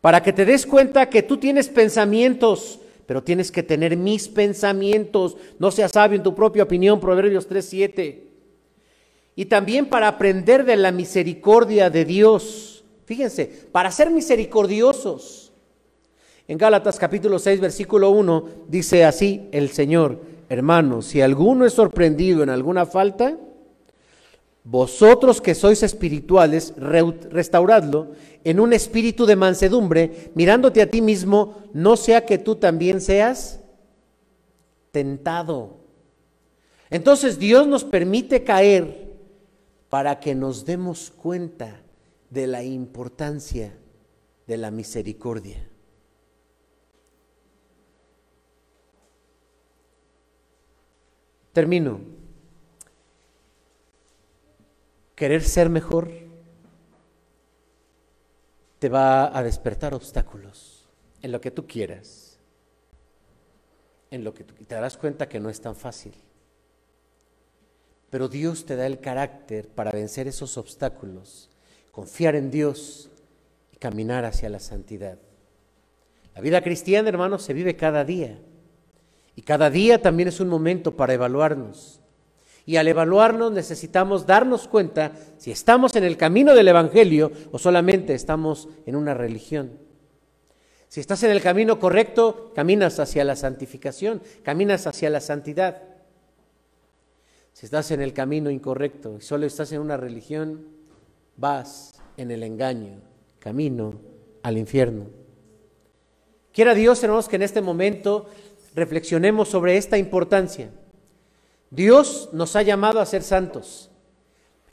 Para 0.00 0.20
que 0.20 0.32
te 0.32 0.44
des 0.44 0.66
cuenta 0.66 1.08
que 1.08 1.22
tú 1.22 1.36
tienes 1.36 1.68
pensamientos, 1.68 2.80
pero 3.06 3.22
tienes 3.22 3.52
que 3.52 3.62
tener 3.62 3.96
mis 3.96 4.28
pensamientos. 4.28 5.36
No 5.60 5.70
seas 5.70 5.92
sabio 5.92 6.16
en 6.16 6.24
tu 6.24 6.34
propia 6.34 6.64
opinión, 6.64 6.98
Proverbios 6.98 7.48
3.7. 7.48 8.33
Y 9.36 9.46
también 9.46 9.86
para 9.86 10.08
aprender 10.08 10.64
de 10.64 10.76
la 10.76 10.92
misericordia 10.92 11.90
de 11.90 12.04
Dios. 12.04 12.84
Fíjense, 13.04 13.46
para 13.72 13.90
ser 13.90 14.10
misericordiosos. 14.10 15.52
En 16.46 16.58
Gálatas 16.58 16.98
capítulo 16.98 17.38
6, 17.38 17.60
versículo 17.60 18.10
1, 18.10 18.44
dice 18.68 19.04
así 19.04 19.48
el 19.50 19.70
Señor, 19.70 20.20
hermanos, 20.48 21.06
si 21.06 21.20
alguno 21.20 21.64
es 21.64 21.72
sorprendido 21.72 22.42
en 22.42 22.50
alguna 22.50 22.84
falta, 22.84 23.38
vosotros 24.62 25.40
que 25.40 25.54
sois 25.54 25.82
espirituales, 25.82 26.74
restauradlo 26.76 28.12
en 28.44 28.60
un 28.60 28.72
espíritu 28.72 29.26
de 29.26 29.36
mansedumbre, 29.36 30.30
mirándote 30.34 30.80
a 30.80 30.90
ti 30.90 31.02
mismo, 31.02 31.62
no 31.72 31.96
sea 31.96 32.24
que 32.24 32.38
tú 32.38 32.56
también 32.56 33.00
seas 33.00 33.60
tentado. 34.90 35.78
Entonces 36.88 37.38
Dios 37.38 37.66
nos 37.66 37.84
permite 37.84 38.44
caer 38.44 39.03
para 39.94 40.18
que 40.18 40.34
nos 40.34 40.64
demos 40.64 41.12
cuenta 41.12 41.80
de 42.28 42.48
la 42.48 42.64
importancia 42.64 43.78
de 44.44 44.56
la 44.56 44.72
misericordia. 44.72 45.70
Termino. 51.52 52.00
Querer 55.14 55.44
ser 55.44 55.70
mejor 55.70 56.10
te 58.80 58.88
va 58.88 59.38
a 59.38 59.44
despertar 59.44 59.94
obstáculos 59.94 60.88
en 61.22 61.30
lo 61.30 61.40
que 61.40 61.52
tú 61.52 61.68
quieras, 61.68 62.40
en 64.10 64.24
lo 64.24 64.34
que 64.34 64.42
te 64.42 64.74
darás 64.74 64.96
cuenta 64.96 65.28
que 65.28 65.38
no 65.38 65.50
es 65.50 65.60
tan 65.60 65.76
fácil. 65.76 66.23
Pero 68.14 68.28
Dios 68.28 68.64
te 68.64 68.76
da 68.76 68.86
el 68.86 69.00
carácter 69.00 69.66
para 69.66 69.90
vencer 69.90 70.28
esos 70.28 70.56
obstáculos, 70.56 71.50
confiar 71.90 72.36
en 72.36 72.48
Dios 72.48 73.10
y 73.72 73.76
caminar 73.78 74.24
hacia 74.24 74.48
la 74.48 74.60
santidad. 74.60 75.18
La 76.32 76.40
vida 76.40 76.62
cristiana, 76.62 77.08
hermanos, 77.08 77.42
se 77.42 77.52
vive 77.54 77.74
cada 77.74 78.04
día. 78.04 78.38
Y 79.34 79.42
cada 79.42 79.68
día 79.68 80.00
también 80.00 80.28
es 80.28 80.38
un 80.38 80.48
momento 80.48 80.96
para 80.96 81.12
evaluarnos. 81.12 82.02
Y 82.64 82.76
al 82.76 82.86
evaluarnos 82.86 83.50
necesitamos 83.50 84.26
darnos 84.26 84.68
cuenta 84.68 85.10
si 85.36 85.50
estamos 85.50 85.96
en 85.96 86.04
el 86.04 86.16
camino 86.16 86.54
del 86.54 86.68
Evangelio 86.68 87.32
o 87.50 87.58
solamente 87.58 88.14
estamos 88.14 88.68
en 88.86 88.94
una 88.94 89.14
religión. 89.14 89.72
Si 90.86 91.00
estás 91.00 91.24
en 91.24 91.32
el 91.32 91.42
camino 91.42 91.80
correcto, 91.80 92.52
caminas 92.54 93.00
hacia 93.00 93.24
la 93.24 93.34
santificación, 93.34 94.22
caminas 94.44 94.86
hacia 94.86 95.10
la 95.10 95.20
santidad. 95.20 95.93
Si 97.54 97.66
estás 97.66 97.92
en 97.92 98.02
el 98.02 98.12
camino 98.12 98.50
incorrecto 98.50 99.16
y 99.16 99.20
solo 99.20 99.46
estás 99.46 99.70
en 99.70 99.80
una 99.80 99.96
religión, 99.96 100.66
vas 101.36 101.94
en 102.16 102.32
el 102.32 102.42
engaño, 102.42 103.00
camino 103.38 103.94
al 104.42 104.58
infierno. 104.58 105.06
Quiera 106.52 106.74
Dios, 106.74 107.02
hermanos, 107.04 107.28
que 107.28 107.36
en 107.36 107.42
este 107.42 107.62
momento 107.62 108.26
reflexionemos 108.74 109.48
sobre 109.48 109.76
esta 109.76 109.96
importancia. 109.96 110.72
Dios 111.70 112.30
nos 112.32 112.56
ha 112.56 112.62
llamado 112.62 112.98
a 112.98 113.06
ser 113.06 113.22
santos 113.22 113.88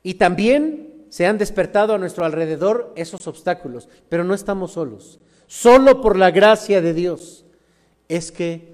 y 0.01 0.15
también 0.15 1.05
se 1.09 1.27
han 1.27 1.37
despertado 1.37 1.93
a 1.93 1.99
nuestro 1.99 2.25
alrededor 2.25 2.93
esos 2.95 3.27
obstáculos, 3.27 3.89
pero 4.09 4.23
no 4.23 4.33
estamos 4.33 4.71
solos. 4.71 5.19
Solo 5.45 6.01
por 6.01 6.17
la 6.17 6.31
gracia 6.31 6.81
de 6.81 6.95
Dios 6.95 7.45
es 8.07 8.31
que 8.31 8.73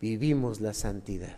vivimos 0.00 0.60
la 0.60 0.74
santidad. 0.74 1.37